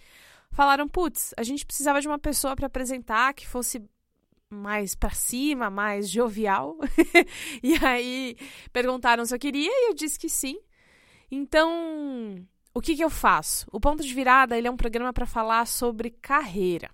falaram, 0.51 0.89
putz, 0.89 1.35
a 1.37 1.43
gente 1.43 1.67
precisava 1.67 2.01
de 2.01 2.09
uma 2.09 2.19
pessoa 2.19 2.57
para 2.57 2.67
apresentar 2.67 3.35
que 3.35 3.47
fosse 3.47 3.83
mais 4.51 4.95
para 4.95 5.11
cima, 5.11 5.69
mais 5.69 6.09
jovial. 6.11 6.79
e 7.63 7.75
aí 7.85 8.37
perguntaram 8.73 9.25
se 9.25 9.35
eu 9.35 9.39
queria 9.39 9.71
e 9.71 9.91
eu 9.91 9.95
disse 9.95 10.19
que 10.19 10.29
sim. 10.29 10.59
Então, 11.31 12.47
o 12.73 12.81
que, 12.81 12.97
que 12.97 13.05
eu 13.05 13.11
faço? 13.11 13.67
O 13.73 13.81
Ponto 13.81 14.03
de 14.03 14.15
Virada 14.15 14.57
ele 14.57 14.69
é 14.69 14.71
um 14.71 14.77
programa 14.77 15.13
para 15.13 15.27
falar 15.27 15.67
sobre 15.67 16.11
carreira. 16.11 16.91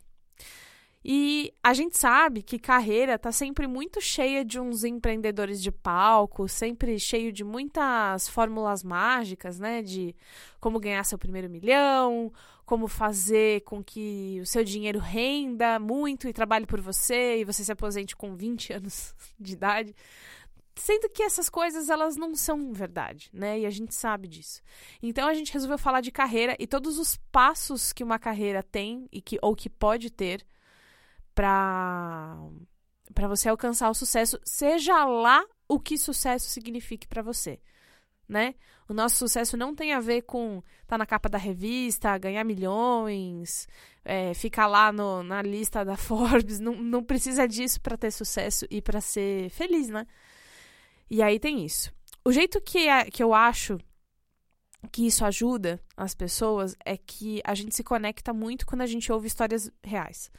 E 1.04 1.52
a 1.62 1.74
gente 1.74 1.98
sabe 1.98 2.42
que 2.42 2.58
carreira 2.58 3.18
tá 3.18 3.32
sempre 3.32 3.66
muito 3.66 4.00
cheia 4.00 4.44
de 4.44 4.60
uns 4.60 4.84
empreendedores 4.84 5.60
de 5.60 5.72
palco, 5.72 6.48
sempre 6.48 6.98
cheio 6.98 7.32
de 7.32 7.42
muitas 7.42 8.28
fórmulas 8.28 8.84
mágicas, 8.84 9.58
né? 9.58 9.82
De 9.82 10.14
como 10.60 10.78
ganhar 10.78 11.02
seu 11.04 11.18
primeiro 11.18 11.50
milhão, 11.50 12.32
como 12.64 12.86
fazer 12.86 13.62
com 13.62 13.82
que 13.82 14.38
o 14.40 14.46
seu 14.46 14.62
dinheiro 14.62 15.00
renda 15.00 15.80
muito 15.80 16.28
e 16.28 16.32
trabalhe 16.32 16.66
por 16.66 16.80
você 16.80 17.40
e 17.40 17.44
você 17.44 17.64
se 17.64 17.72
aposente 17.72 18.14
com 18.14 18.36
20 18.36 18.72
anos 18.74 19.12
de 19.40 19.54
idade. 19.54 19.96
Sendo 20.76 21.10
que 21.10 21.22
essas 21.22 21.50
coisas 21.50 21.90
elas 21.90 22.16
não 22.16 22.34
são 22.34 22.72
verdade, 22.72 23.28
né? 23.32 23.58
E 23.58 23.66
a 23.66 23.70
gente 23.70 23.92
sabe 23.94 24.28
disso. 24.28 24.62
Então 25.02 25.28
a 25.28 25.34
gente 25.34 25.52
resolveu 25.52 25.76
falar 25.76 26.00
de 26.00 26.12
carreira 26.12 26.56
e 26.60 26.66
todos 26.66 26.98
os 26.98 27.16
passos 27.32 27.92
que 27.92 28.04
uma 28.04 28.20
carreira 28.20 28.62
tem 28.62 29.08
e 29.10 29.20
que 29.20 29.36
ou 29.42 29.54
que 29.54 29.68
pode 29.68 30.08
ter 30.08 30.46
para 31.34 32.36
para 33.14 33.28
você 33.28 33.48
alcançar 33.48 33.90
o 33.90 33.94
sucesso, 33.94 34.40
seja 34.42 35.04
lá 35.04 35.44
o 35.68 35.78
que 35.78 35.98
sucesso 35.98 36.48
signifique 36.48 37.06
para 37.06 37.20
você, 37.20 37.60
né? 38.26 38.54
O 38.88 38.94
nosso 38.94 39.16
sucesso 39.16 39.56
não 39.56 39.74
tem 39.74 39.92
a 39.92 40.00
ver 40.00 40.22
com 40.22 40.62
estar 40.82 40.86
tá 40.88 40.98
na 40.98 41.06
capa 41.06 41.28
da 41.28 41.38
revista, 41.38 42.16
ganhar 42.18 42.44
milhões, 42.44 43.68
é, 44.04 44.34
ficar 44.34 44.66
lá 44.66 44.92
no, 44.92 45.22
na 45.22 45.42
lista 45.42 45.84
da 45.84 45.96
Forbes. 45.98 46.58
Não, 46.58 46.74
não 46.74 47.02
precisa 47.02 47.46
disso 47.46 47.80
para 47.80 47.96
ter 47.96 48.10
sucesso 48.10 48.66
e 48.70 48.80
para 48.82 49.00
ser 49.00 49.50
feliz, 49.50 49.88
né? 49.88 50.06
E 51.10 51.22
aí 51.22 51.38
tem 51.38 51.64
isso. 51.64 51.92
O 52.24 52.32
jeito 52.32 52.60
que, 52.60 52.88
é, 52.88 53.04
que 53.10 53.22
eu 53.22 53.34
acho 53.34 53.78
que 54.90 55.06
isso 55.06 55.24
ajuda 55.24 55.80
as 55.96 56.14
pessoas 56.14 56.74
é 56.84 56.96
que 56.96 57.40
a 57.44 57.54
gente 57.54 57.74
se 57.74 57.84
conecta 57.84 58.32
muito 58.32 58.66
quando 58.66 58.82
a 58.82 58.86
gente 58.86 59.12
ouve 59.12 59.26
histórias 59.26 59.70
reais. 59.82 60.30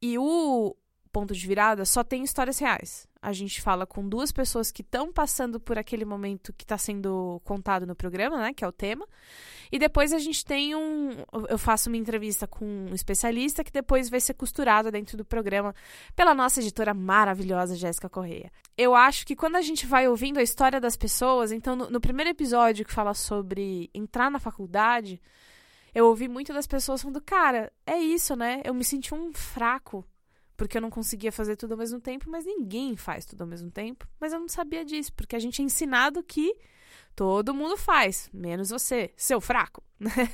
E 0.00 0.18
o 0.18 0.76
ponto 1.16 1.32
de 1.32 1.46
virada 1.46 1.86
só 1.86 2.04
tem 2.04 2.22
histórias 2.22 2.58
reais. 2.58 3.08
A 3.22 3.32
gente 3.32 3.62
fala 3.62 3.86
com 3.86 4.06
duas 4.06 4.30
pessoas 4.30 4.70
que 4.70 4.82
estão 4.82 5.10
passando 5.10 5.58
por 5.58 5.78
aquele 5.78 6.04
momento 6.04 6.52
que 6.52 6.62
está 6.62 6.76
sendo 6.76 7.40
contado 7.42 7.86
no 7.86 7.96
programa, 7.96 8.36
né? 8.36 8.52
Que 8.52 8.62
é 8.62 8.68
o 8.68 8.72
tema. 8.72 9.08
E 9.72 9.78
depois 9.78 10.12
a 10.12 10.18
gente 10.18 10.44
tem 10.44 10.74
um. 10.74 11.24
Eu 11.48 11.56
faço 11.56 11.88
uma 11.88 11.96
entrevista 11.96 12.46
com 12.46 12.66
um 12.66 12.94
especialista 12.94 13.64
que 13.64 13.72
depois 13.72 14.10
vai 14.10 14.20
ser 14.20 14.34
costurado 14.34 14.90
dentro 14.90 15.16
do 15.16 15.24
programa 15.24 15.74
pela 16.14 16.34
nossa 16.34 16.60
editora 16.60 16.92
maravilhosa, 16.92 17.76
Jéssica 17.76 18.10
Correia. 18.10 18.52
Eu 18.76 18.94
acho 18.94 19.26
que 19.26 19.34
quando 19.34 19.56
a 19.56 19.62
gente 19.62 19.86
vai 19.86 20.06
ouvindo 20.06 20.38
a 20.38 20.42
história 20.42 20.78
das 20.78 20.96
pessoas, 20.96 21.50
então 21.50 21.74
no, 21.74 21.90
no 21.90 22.00
primeiro 22.00 22.30
episódio 22.30 22.84
que 22.84 22.92
fala 22.92 23.14
sobre 23.14 23.88
entrar 23.94 24.30
na 24.30 24.38
faculdade, 24.38 25.18
eu 25.96 26.06
ouvi 26.06 26.28
muito 26.28 26.52
das 26.52 26.66
pessoas 26.66 27.02
falando, 27.02 27.20
cara, 27.20 27.72
é 27.86 27.98
isso, 27.98 28.36
né? 28.36 28.62
Eu 28.64 28.74
me 28.74 28.84
senti 28.84 29.14
um 29.14 29.32
fraco 29.32 30.04
porque 30.56 30.78
eu 30.78 30.80
não 30.80 30.90
conseguia 30.90 31.30
fazer 31.32 31.56
tudo 31.56 31.72
ao 31.72 31.78
mesmo 31.78 32.00
tempo, 32.00 32.30
mas 32.30 32.46
ninguém 32.46 32.96
faz 32.96 33.26
tudo 33.26 33.42
ao 33.42 33.46
mesmo 33.46 33.70
tempo. 33.70 34.08
Mas 34.18 34.32
eu 34.32 34.40
não 34.40 34.48
sabia 34.48 34.84
disso, 34.84 35.12
porque 35.12 35.36
a 35.36 35.38
gente 35.38 35.60
é 35.60 35.64
ensinado 35.64 36.22
que 36.22 36.56
Todo 37.16 37.54
mundo 37.54 37.78
faz, 37.78 38.28
menos 38.30 38.68
você, 38.68 39.10
seu 39.16 39.40
fraco. 39.40 39.82
Né? 39.98 40.30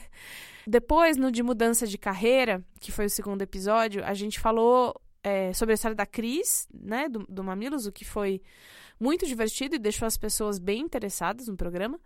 Depois, 0.67 1.17
no 1.17 1.31
de 1.31 1.41
mudança 1.41 1.87
de 1.87 1.97
carreira, 1.97 2.65
que 2.81 2.91
foi 2.91 3.07
o 3.07 3.11
segundo 3.11 3.43
episódio, 3.43 4.05
a 4.05 4.13
gente 4.13 4.41
falou 4.41 5.01
é, 5.23 5.53
sobre 5.53 5.73
a 5.73 5.75
história 5.75 5.95
da 5.95 6.05
Cris, 6.05 6.67
né, 6.73 7.09
do, 7.09 7.21
do 7.29 7.45
Mamilos, 7.45 7.87
o 7.87 7.93
que 7.93 8.05
foi 8.05 8.43
muito 8.99 9.25
divertido 9.25 9.77
e 9.77 9.79
deixou 9.79 10.07
as 10.07 10.17
pessoas 10.17 10.59
bem 10.59 10.83
interessadas 10.83 11.47
no 11.47 11.57
programa. 11.57 12.01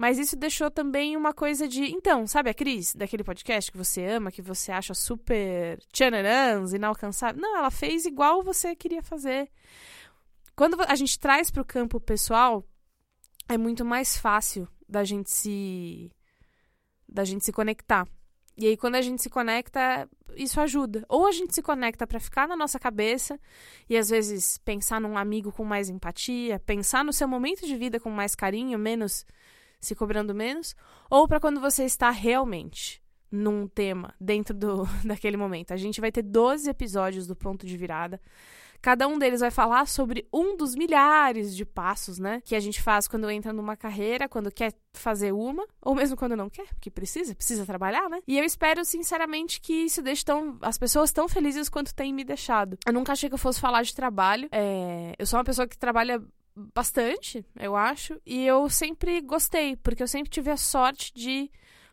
Mas 0.00 0.18
isso 0.18 0.34
deixou 0.34 0.70
também 0.70 1.14
uma 1.14 1.34
coisa 1.34 1.68
de. 1.68 1.84
Então, 1.92 2.26
sabe 2.26 2.48
a 2.48 2.54
Cris, 2.54 2.94
daquele 2.94 3.22
podcast 3.22 3.70
que 3.70 3.76
você 3.76 4.02
ama, 4.02 4.32
que 4.32 4.40
você 4.40 4.72
acha 4.72 4.94
super 4.94 5.78
tchananãs, 5.92 6.72
inalcançável? 6.72 7.38
Não, 7.38 7.58
ela 7.58 7.70
fez 7.70 8.06
igual 8.06 8.42
você 8.42 8.74
queria 8.74 9.02
fazer. 9.02 9.50
Quando 10.56 10.80
a 10.80 10.94
gente 10.94 11.20
traz 11.20 11.50
para 11.50 11.60
o 11.60 11.66
campo 11.66 12.00
pessoal, 12.00 12.64
é 13.46 13.58
muito 13.58 13.84
mais 13.84 14.16
fácil 14.16 14.66
da 14.88 15.04
gente 15.04 15.30
se 15.30 16.10
da 17.06 17.22
gente 17.22 17.44
se 17.44 17.52
conectar. 17.52 18.08
E 18.56 18.68
aí 18.68 18.78
quando 18.78 18.94
a 18.94 19.02
gente 19.02 19.20
se 19.20 19.28
conecta, 19.28 20.08
isso 20.34 20.62
ajuda. 20.62 21.04
Ou 21.10 21.26
a 21.26 21.32
gente 21.32 21.54
se 21.54 21.60
conecta 21.60 22.06
para 22.06 22.18
ficar 22.18 22.48
na 22.48 22.56
nossa 22.56 22.78
cabeça 22.78 23.38
e 23.86 23.98
às 23.98 24.08
vezes 24.08 24.56
pensar 24.56 24.98
num 24.98 25.18
amigo 25.18 25.52
com 25.52 25.62
mais 25.62 25.90
empatia, 25.90 26.58
pensar 26.58 27.04
no 27.04 27.12
seu 27.12 27.28
momento 27.28 27.66
de 27.66 27.76
vida 27.76 28.00
com 28.00 28.08
mais 28.08 28.34
carinho, 28.34 28.78
menos 28.78 29.26
se 29.80 29.94
cobrando 29.94 30.34
menos, 30.34 30.74
ou 31.08 31.26
para 31.26 31.40
quando 31.40 31.60
você 31.60 31.84
está 31.84 32.10
realmente 32.10 33.02
num 33.30 33.66
tema 33.66 34.14
dentro 34.20 34.54
do 34.54 34.84
daquele 35.04 35.36
momento. 35.36 35.72
A 35.72 35.76
gente 35.76 36.00
vai 36.00 36.10
ter 36.10 36.22
12 36.22 36.68
episódios 36.68 37.26
do 37.26 37.36
ponto 37.36 37.66
de 37.66 37.76
virada. 37.76 38.20
Cada 38.82 39.06
um 39.06 39.18
deles 39.18 39.40
vai 39.40 39.50
falar 39.50 39.86
sobre 39.86 40.26
um 40.32 40.56
dos 40.56 40.74
milhares 40.74 41.54
de 41.54 41.66
passos, 41.66 42.18
né? 42.18 42.40
Que 42.46 42.56
a 42.56 42.60
gente 42.60 42.80
faz 42.80 43.06
quando 43.06 43.30
entra 43.30 43.52
numa 43.52 43.76
carreira, 43.76 44.26
quando 44.26 44.50
quer 44.50 44.72
fazer 44.94 45.32
uma, 45.32 45.66
ou 45.82 45.94
mesmo 45.94 46.16
quando 46.16 46.34
não 46.34 46.48
quer, 46.48 46.66
porque 46.68 46.90
precisa, 46.90 47.34
precisa 47.34 47.66
trabalhar, 47.66 48.08
né? 48.08 48.20
E 48.26 48.38
eu 48.38 48.44
espero, 48.44 48.82
sinceramente, 48.82 49.60
que 49.60 49.84
isso 49.84 50.00
deixe 50.00 50.24
tão, 50.24 50.56
as 50.62 50.78
pessoas 50.78 51.12
tão 51.12 51.28
felizes 51.28 51.68
quanto 51.68 51.94
tem 51.94 52.10
me 52.12 52.24
deixado. 52.24 52.78
Eu 52.86 52.94
nunca 52.94 53.12
achei 53.12 53.28
que 53.28 53.34
eu 53.34 53.38
fosse 53.38 53.60
falar 53.60 53.82
de 53.82 53.94
trabalho. 53.94 54.48
É, 54.50 55.14
eu 55.18 55.26
sou 55.26 55.38
uma 55.38 55.44
pessoa 55.44 55.68
que 55.68 55.76
trabalha 55.76 56.22
bastante, 56.54 57.44
eu 57.58 57.76
acho, 57.76 58.20
e 58.24 58.46
eu 58.46 58.68
sempre 58.68 59.20
gostei, 59.20 59.76
porque 59.76 60.02
eu 60.02 60.08
sempre 60.08 60.30
tive 60.30 60.50
a 60.50 60.56
sorte 60.56 61.12
de 61.14 61.50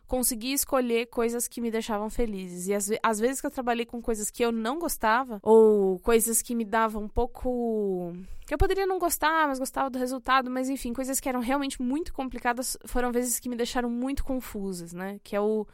conseguir 0.08 0.54
escolher 0.54 1.06
coisas 1.06 1.46
que 1.46 1.60
me 1.60 1.70
deixavam 1.70 2.08
felizes. 2.08 2.66
E 2.66 2.98
às, 3.02 3.20
vezes 3.20 3.40
que 3.40 3.46
eu 3.46 3.50
trabalhei 3.50 3.84
com 3.84 4.00
coisas 4.00 4.30
que 4.30 4.42
eu 4.42 4.50
não 4.50 4.78
gostava, 4.78 5.38
ou 5.42 5.98
coisas 6.00 6.40
que 6.40 6.54
me 6.54 6.64
davam 6.64 7.04
um 7.04 7.08
pouco. 7.08 8.12
que 8.46 8.54
eu 8.54 8.58
poderia 8.58 8.86
não 8.86 8.98
gostar, 8.98 9.46
mas 9.46 9.58
gostava 9.58 9.90
do 9.90 9.98
resultado, 9.98 10.50
mas 10.50 10.70
enfim, 10.70 10.94
coisas 10.94 11.20
que 11.20 11.28
eram 11.28 11.40
realmente 11.40 11.80
muito 11.80 12.12
complicadas 12.12 12.76
foram 12.86 13.12
vezes 13.12 13.38
que 13.38 13.50
me 13.50 13.56
deixaram 13.56 13.90
muito 13.90 14.24
confusas, 14.24 14.92
né? 14.94 15.20
Que 15.22 15.36
é 15.36 15.40
o. 15.40 15.66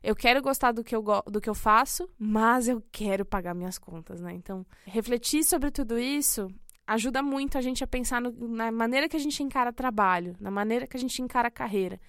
Eu 0.00 0.16
quero 0.16 0.42
gostar 0.42 0.72
do 0.72 0.82
que 0.82 0.94
eu, 0.94 1.04
do 1.26 1.40
que 1.40 1.48
eu 1.48 1.54
faço, 1.54 2.08
mas 2.18 2.66
eu 2.66 2.82
quero 2.90 3.24
pagar 3.24 3.54
minhas 3.54 3.78
contas, 3.78 4.20
né? 4.20 4.32
Então, 4.32 4.66
refletir 4.84 5.44
sobre 5.44 5.70
tudo 5.70 5.98
isso 5.98 6.48
ajuda 6.94 7.22
muito 7.22 7.58
a 7.58 7.60
gente 7.60 7.82
a 7.82 7.86
pensar 7.86 8.20
no, 8.20 8.32
na 8.48 8.70
maneira 8.70 9.08
que 9.08 9.16
a 9.16 9.20
gente 9.20 9.42
encara 9.42 9.72
trabalho, 9.72 10.36
na 10.40 10.50
maneira 10.50 10.86
que 10.86 10.96
a 10.96 11.00
gente 11.00 11.20
encara 11.20 11.50
carreira 11.50 12.00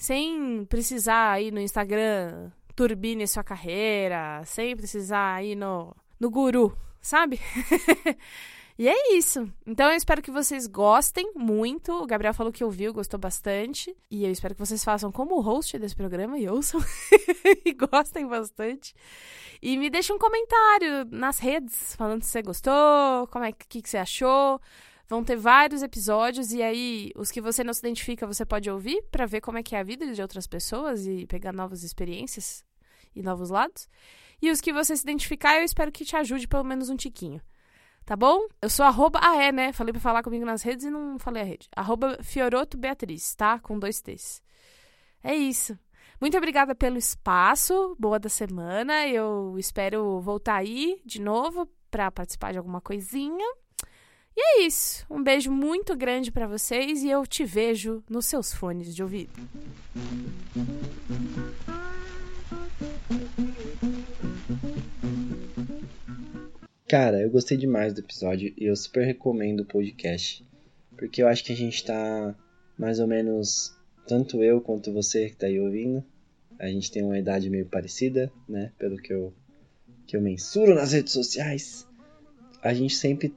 sem 0.00 0.64
precisar 0.64 1.42
ir 1.42 1.52
no 1.52 1.60
Instagram 1.60 2.50
turbine 2.74 3.28
sua 3.28 3.44
carreira, 3.44 4.42
sem 4.46 4.74
precisar 4.74 5.44
ir 5.44 5.54
no, 5.54 5.94
no 6.18 6.30
guru, 6.30 6.74
sabe? 7.02 7.38
e 8.80 8.88
é 8.88 9.12
isso. 9.14 9.46
Então 9.66 9.90
eu 9.90 9.94
espero 9.94 10.22
que 10.22 10.30
vocês 10.30 10.66
gostem 10.66 11.34
muito. 11.36 11.92
O 11.92 12.06
Gabriel 12.06 12.32
falou 12.32 12.50
que 12.50 12.64
ouviu, 12.64 12.94
gostou 12.94 13.20
bastante. 13.20 13.94
E 14.10 14.24
eu 14.24 14.30
espero 14.30 14.54
que 14.54 14.58
vocês 14.58 14.82
façam 14.82 15.12
como 15.12 15.36
o 15.36 15.42
host 15.42 15.78
desse 15.78 15.94
programa 15.94 16.38
e 16.38 16.48
ouçam 16.48 16.80
e 17.62 17.74
gostem 17.74 18.26
bastante. 18.26 18.94
E 19.60 19.76
me 19.76 19.90
deixem 19.90 20.16
um 20.16 20.18
comentário 20.18 21.04
nas 21.10 21.38
redes 21.38 21.94
falando 21.94 22.22
se 22.22 22.30
você 22.30 22.40
gostou, 22.40 23.26
como 23.30 23.44
é 23.44 23.52
que, 23.52 23.82
que 23.82 23.86
você 23.86 23.98
achou. 23.98 24.58
Vão 25.06 25.22
ter 25.22 25.36
vários 25.36 25.82
episódios 25.82 26.50
e 26.50 26.62
aí 26.62 27.12
os 27.14 27.30
que 27.30 27.42
você 27.42 27.62
não 27.62 27.74
se 27.74 27.80
identifica 27.80 28.26
você 28.26 28.46
pode 28.46 28.70
ouvir 28.70 29.02
para 29.10 29.26
ver 29.26 29.42
como 29.42 29.58
é 29.58 29.62
que 29.62 29.76
é 29.76 29.80
a 29.80 29.82
vida 29.82 30.10
de 30.10 30.22
outras 30.22 30.46
pessoas 30.46 31.06
e 31.06 31.26
pegar 31.26 31.52
novas 31.52 31.82
experiências 31.82 32.64
e 33.14 33.20
novos 33.20 33.50
lados. 33.50 33.90
E 34.40 34.50
os 34.50 34.58
que 34.58 34.72
você 34.72 34.96
se 34.96 35.02
identificar, 35.02 35.58
eu 35.58 35.64
espero 35.64 35.92
que 35.92 36.02
te 36.02 36.16
ajude 36.16 36.48
pelo 36.48 36.64
menos 36.64 36.88
um 36.88 36.96
tiquinho. 36.96 37.42
Tá 38.10 38.16
bom? 38.16 38.48
Eu 38.60 38.68
sou 38.68 38.84
arroba, 38.84 39.20
ah 39.22 39.40
é, 39.40 39.52
né? 39.52 39.72
Falei 39.72 39.92
pra 39.92 40.00
falar 40.00 40.24
comigo 40.24 40.44
nas 40.44 40.64
redes 40.64 40.84
e 40.84 40.90
não 40.90 41.16
falei 41.16 41.42
a 41.42 41.44
rede. 41.44 41.68
Arroba 41.76 42.18
Fioroto 42.24 42.76
Beatriz, 42.76 43.36
tá? 43.36 43.60
Com 43.60 43.78
dois 43.78 44.00
T's. 44.00 44.42
É 45.22 45.32
isso. 45.32 45.78
Muito 46.20 46.36
obrigada 46.36 46.74
pelo 46.74 46.98
espaço. 46.98 47.94
Boa 48.00 48.18
da 48.18 48.28
semana. 48.28 49.06
Eu 49.06 49.54
espero 49.60 50.20
voltar 50.20 50.56
aí 50.56 51.00
de 51.06 51.20
novo 51.20 51.68
para 51.88 52.10
participar 52.10 52.50
de 52.50 52.58
alguma 52.58 52.80
coisinha. 52.80 53.46
E 54.36 54.40
é 54.40 54.62
isso. 54.62 55.06
Um 55.08 55.22
beijo 55.22 55.52
muito 55.52 55.96
grande 55.96 56.32
para 56.32 56.48
vocês 56.48 57.04
e 57.04 57.08
eu 57.08 57.24
te 57.24 57.44
vejo 57.44 58.02
nos 58.10 58.26
seus 58.26 58.52
fones 58.52 58.92
de 58.92 59.04
ouvido. 59.04 59.32
Cara, 66.90 67.22
eu 67.22 67.30
gostei 67.30 67.56
demais 67.56 67.94
do 67.94 68.00
episódio 68.00 68.52
e 68.58 68.64
eu 68.64 68.74
super 68.74 69.06
recomendo 69.06 69.60
o 69.60 69.64
podcast. 69.64 70.44
Porque 70.98 71.22
eu 71.22 71.28
acho 71.28 71.44
que 71.44 71.52
a 71.52 71.56
gente 71.56 71.84
tá 71.84 72.34
mais 72.76 72.98
ou 72.98 73.06
menos, 73.06 73.72
tanto 74.08 74.42
eu 74.42 74.60
quanto 74.60 74.92
você 74.92 75.30
que 75.30 75.36
tá 75.36 75.46
aí 75.46 75.60
ouvindo, 75.60 76.04
a 76.58 76.66
gente 76.66 76.90
tem 76.90 77.04
uma 77.04 77.16
idade 77.16 77.48
meio 77.48 77.64
parecida, 77.64 78.28
né? 78.48 78.72
Pelo 78.76 78.96
que 78.96 79.12
eu, 79.12 79.32
que 80.04 80.16
eu 80.16 80.20
mensuro 80.20 80.74
nas 80.74 80.90
redes 80.90 81.12
sociais. 81.12 81.86
A 82.60 82.74
gente 82.74 82.96
sempre 82.96 83.32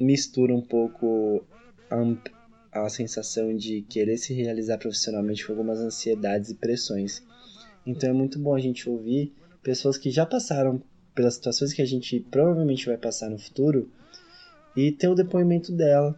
mistura 0.00 0.54
um 0.54 0.62
pouco 0.62 1.44
a, 1.90 2.82
a 2.82 2.88
sensação 2.88 3.54
de 3.54 3.82
querer 3.82 4.16
se 4.16 4.32
realizar 4.32 4.78
profissionalmente 4.78 5.44
com 5.44 5.52
algumas 5.52 5.80
ansiedades 5.80 6.48
e 6.48 6.54
pressões. 6.54 7.22
Então 7.84 8.08
é 8.08 8.14
muito 8.14 8.38
bom 8.38 8.54
a 8.54 8.58
gente 8.58 8.88
ouvir 8.88 9.34
pessoas 9.62 9.98
que 9.98 10.10
já 10.10 10.24
passaram 10.24 10.82
pelas 11.18 11.34
situações 11.34 11.72
que 11.72 11.82
a 11.82 11.84
gente 11.84 12.20
provavelmente 12.30 12.86
vai 12.86 12.96
passar 12.96 13.28
no 13.28 13.36
futuro 13.36 13.90
e 14.76 14.92
ter 14.92 15.08
o 15.08 15.16
depoimento 15.16 15.72
dela, 15.72 16.14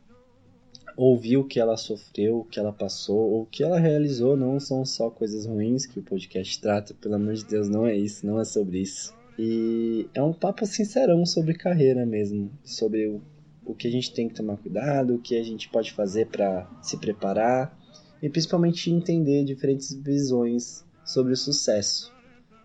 ouvir 0.95 1.39
o 1.39 1.45
que 1.45 1.59
ela 1.59 1.79
sofreu, 1.79 2.41
o 2.41 2.45
que 2.45 2.61
ela 2.61 2.71
passou, 2.71 3.41
o 3.41 3.47
que 3.47 3.63
ela 3.63 3.81
realizou, 3.81 4.37
não 4.37 4.61
são 4.61 4.85
só 4.85 5.09
coisas 5.09 5.47
ruins 5.47 5.87
que 5.87 5.99
o 5.99 6.03
podcast 6.03 6.61
trata, 6.61 6.93
pelo 6.93 7.15
amor 7.15 7.33
de 7.33 7.47
Deus, 7.47 7.67
não 7.67 7.87
é 7.87 7.97
isso, 7.97 8.27
não 8.27 8.39
é 8.39 8.45
sobre 8.45 8.83
isso. 8.83 9.15
E 9.39 10.07
é 10.13 10.23
um 10.23 10.35
papo 10.35 10.67
sincerão 10.67 11.25
sobre 11.25 11.55
carreira 11.55 12.05
mesmo, 12.05 12.51
sobre 12.63 13.09
o 13.09 13.23
o 13.65 13.75
que 13.75 13.87
a 13.87 13.91
gente 13.91 14.13
tem 14.13 14.29
que 14.29 14.35
tomar 14.35 14.57
cuidado, 14.57 15.15
o 15.15 15.19
que 15.21 15.37
a 15.37 15.43
gente 15.43 15.69
pode 15.69 15.93
fazer 15.93 16.27
para 16.27 16.69
se 16.83 16.97
preparar 16.97 17.79
e 18.21 18.29
principalmente 18.29 18.91
entender 18.91 19.45
diferentes 19.45 19.95
visões 19.95 20.85
sobre 21.05 21.33
o 21.33 21.37
sucesso, 21.37 22.13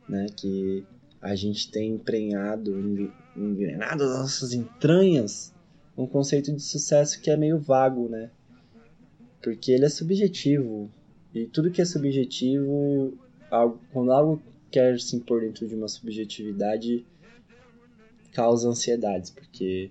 né? 0.09 0.25
Que 0.35 0.83
a 1.25 1.33
gente 1.33 1.71
tem 1.71 1.93
emprenhado, 1.95 2.71
envenenado 3.35 4.05
nas 4.05 4.19
nossas 4.19 4.53
entranhas 4.53 5.51
um 5.97 6.05
conceito 6.05 6.53
de 6.53 6.61
sucesso 6.61 7.19
que 7.19 7.31
é 7.31 7.35
meio 7.35 7.57
vago, 7.57 8.07
né? 8.07 8.29
Porque 9.41 9.71
ele 9.71 9.85
é 9.85 9.89
subjetivo 9.89 10.87
e 11.33 11.47
tudo 11.47 11.71
que 11.71 11.81
é 11.81 11.85
subjetivo, 11.85 13.17
quando 13.91 14.11
algo 14.11 14.41
quer 14.69 14.99
se 14.99 15.15
impor 15.15 15.41
dentro 15.41 15.67
de 15.67 15.73
uma 15.73 15.87
subjetividade, 15.87 17.03
causa 18.31 18.69
ansiedades, 18.69 19.31
porque 19.31 19.89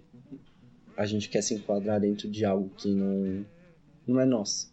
a 0.96 1.04
gente 1.04 1.28
quer 1.28 1.42
se 1.42 1.52
enquadrar 1.52 2.00
dentro 2.00 2.30
de 2.30 2.44
algo 2.44 2.70
que 2.76 2.94
não, 2.94 3.44
não 4.06 4.20
é 4.20 4.24
nosso. 4.24 4.72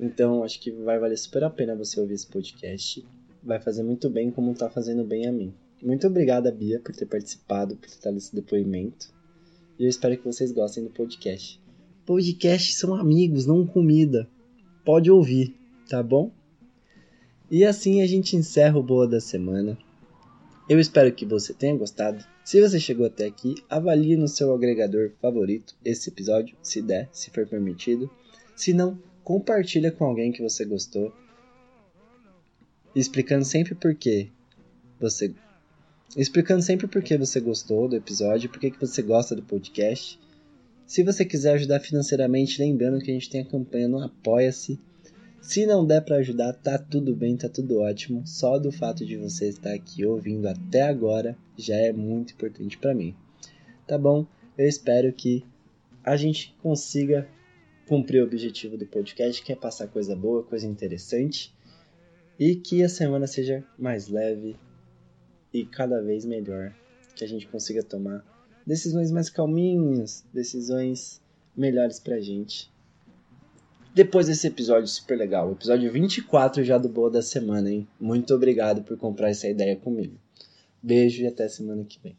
Então, 0.00 0.42
acho 0.42 0.58
que 0.58 0.70
vai 0.70 0.98
valer 0.98 1.18
super 1.18 1.44
a 1.44 1.50
pena 1.50 1.76
você 1.76 2.00
ouvir 2.00 2.14
esse 2.14 2.26
podcast. 2.26 3.04
Vai 3.42 3.60
fazer 3.60 3.82
muito 3.82 4.08
bem 4.08 4.30
como 4.30 4.54
tá 4.54 4.70
fazendo 4.70 5.04
bem 5.04 5.26
a 5.26 5.32
mim. 5.32 5.52
Muito 5.82 6.06
obrigada, 6.06 6.50
Bia, 6.50 6.80
por 6.80 6.94
ter 6.94 7.06
participado, 7.06 7.76
por 7.76 7.88
ter 7.88 8.00
dado 8.02 8.16
esse 8.16 8.34
depoimento. 8.34 9.12
E 9.78 9.84
eu 9.84 9.88
espero 9.88 10.16
que 10.18 10.24
vocês 10.24 10.50
gostem 10.50 10.82
do 10.82 10.90
podcast. 10.90 11.60
Podcasts 12.04 12.78
são 12.78 12.94
amigos, 12.94 13.46
não 13.46 13.66
comida. 13.66 14.28
Pode 14.84 15.10
ouvir, 15.10 15.54
tá 15.88 16.02
bom? 16.02 16.32
E 17.50 17.64
assim 17.64 18.02
a 18.02 18.06
gente 18.06 18.36
encerra 18.36 18.78
o 18.78 18.82
Boa 18.82 19.06
da 19.06 19.20
Semana. 19.20 19.78
Eu 20.68 20.80
espero 20.80 21.12
que 21.12 21.24
você 21.24 21.54
tenha 21.54 21.76
gostado. 21.76 22.24
Se 22.44 22.60
você 22.60 22.80
chegou 22.80 23.06
até 23.06 23.26
aqui, 23.26 23.54
avalie 23.70 24.16
no 24.16 24.26
seu 24.26 24.52
agregador 24.52 25.12
favorito 25.20 25.76
esse 25.84 26.10
episódio, 26.10 26.56
se 26.62 26.82
der, 26.82 27.08
se 27.12 27.30
for 27.30 27.46
permitido. 27.46 28.10
Se 28.56 28.72
não, 28.72 28.98
compartilha 29.22 29.92
com 29.92 30.04
alguém 30.04 30.32
que 30.32 30.42
você 30.42 30.64
gostou, 30.64 31.12
explicando 32.94 33.44
sempre 33.44 33.74
por 33.74 33.94
que 33.94 34.30
você 34.98 35.32
explicando 36.16 36.62
sempre 36.62 36.86
por 36.86 37.02
que 37.02 37.16
você 37.16 37.40
gostou 37.40 37.88
do 37.88 37.96
episódio, 37.96 38.48
por 38.48 38.58
que 38.58 38.72
você 38.78 39.02
gosta 39.02 39.34
do 39.34 39.42
podcast. 39.42 40.18
Se 40.86 41.02
você 41.02 41.24
quiser 41.24 41.54
ajudar 41.54 41.80
financeiramente, 41.80 42.62
lembrando 42.62 43.00
que 43.00 43.10
a 43.10 43.14
gente 43.14 43.28
tem 43.28 43.42
a 43.42 43.44
campanha 43.44 43.88
no 43.88 44.02
Apoia-se. 44.02 44.80
Se 45.40 45.66
não 45.66 45.86
der 45.86 46.02
para 46.02 46.16
ajudar, 46.16 46.52
tá 46.54 46.78
tudo 46.78 47.14
bem, 47.14 47.36
tá 47.36 47.48
tudo 47.48 47.80
ótimo. 47.80 48.26
Só 48.26 48.58
do 48.58 48.72
fato 48.72 49.04
de 49.04 49.16
você 49.16 49.48
estar 49.48 49.74
aqui 49.74 50.04
ouvindo 50.04 50.46
até 50.46 50.82
agora 50.82 51.36
já 51.56 51.76
é 51.76 51.92
muito 51.92 52.32
importante 52.32 52.78
para 52.78 52.94
mim. 52.94 53.14
Tá 53.86 53.98
bom? 53.98 54.26
Eu 54.56 54.66
espero 54.66 55.12
que 55.12 55.44
a 56.02 56.16
gente 56.16 56.54
consiga 56.62 57.28
cumprir 57.86 58.22
o 58.22 58.24
objetivo 58.24 58.76
do 58.76 58.86
podcast, 58.86 59.42
que 59.42 59.52
é 59.52 59.56
passar 59.56 59.88
coisa 59.88 60.16
boa, 60.16 60.42
coisa 60.42 60.66
interessante, 60.66 61.54
e 62.38 62.54
que 62.54 62.82
a 62.82 62.88
semana 62.88 63.26
seja 63.26 63.64
mais 63.78 64.08
leve 64.08 64.56
e 65.52 65.64
cada 65.64 66.02
vez 66.02 66.24
melhor, 66.24 66.74
que 67.14 67.24
a 67.24 67.28
gente 67.28 67.46
consiga 67.46 67.82
tomar 67.82 68.24
decisões 68.66 69.10
mais 69.10 69.30
calminhas, 69.30 70.24
decisões 70.32 71.20
melhores 71.56 71.98
pra 71.98 72.20
gente. 72.20 72.70
Depois 73.94 74.26
desse 74.26 74.46
episódio 74.46 74.86
super 74.86 75.18
legal, 75.18 75.50
episódio 75.50 75.90
24 75.90 76.62
já 76.62 76.78
do 76.78 76.88
Boa 76.88 77.10
da 77.10 77.22
Semana, 77.22 77.70
hein? 77.70 77.88
Muito 77.98 78.34
obrigado 78.34 78.82
por 78.82 78.96
comprar 78.96 79.30
essa 79.30 79.48
ideia 79.48 79.74
comigo. 79.74 80.16
Beijo 80.82 81.22
e 81.22 81.26
até 81.26 81.48
semana 81.48 81.84
que 81.84 81.98
vem. 82.00 82.16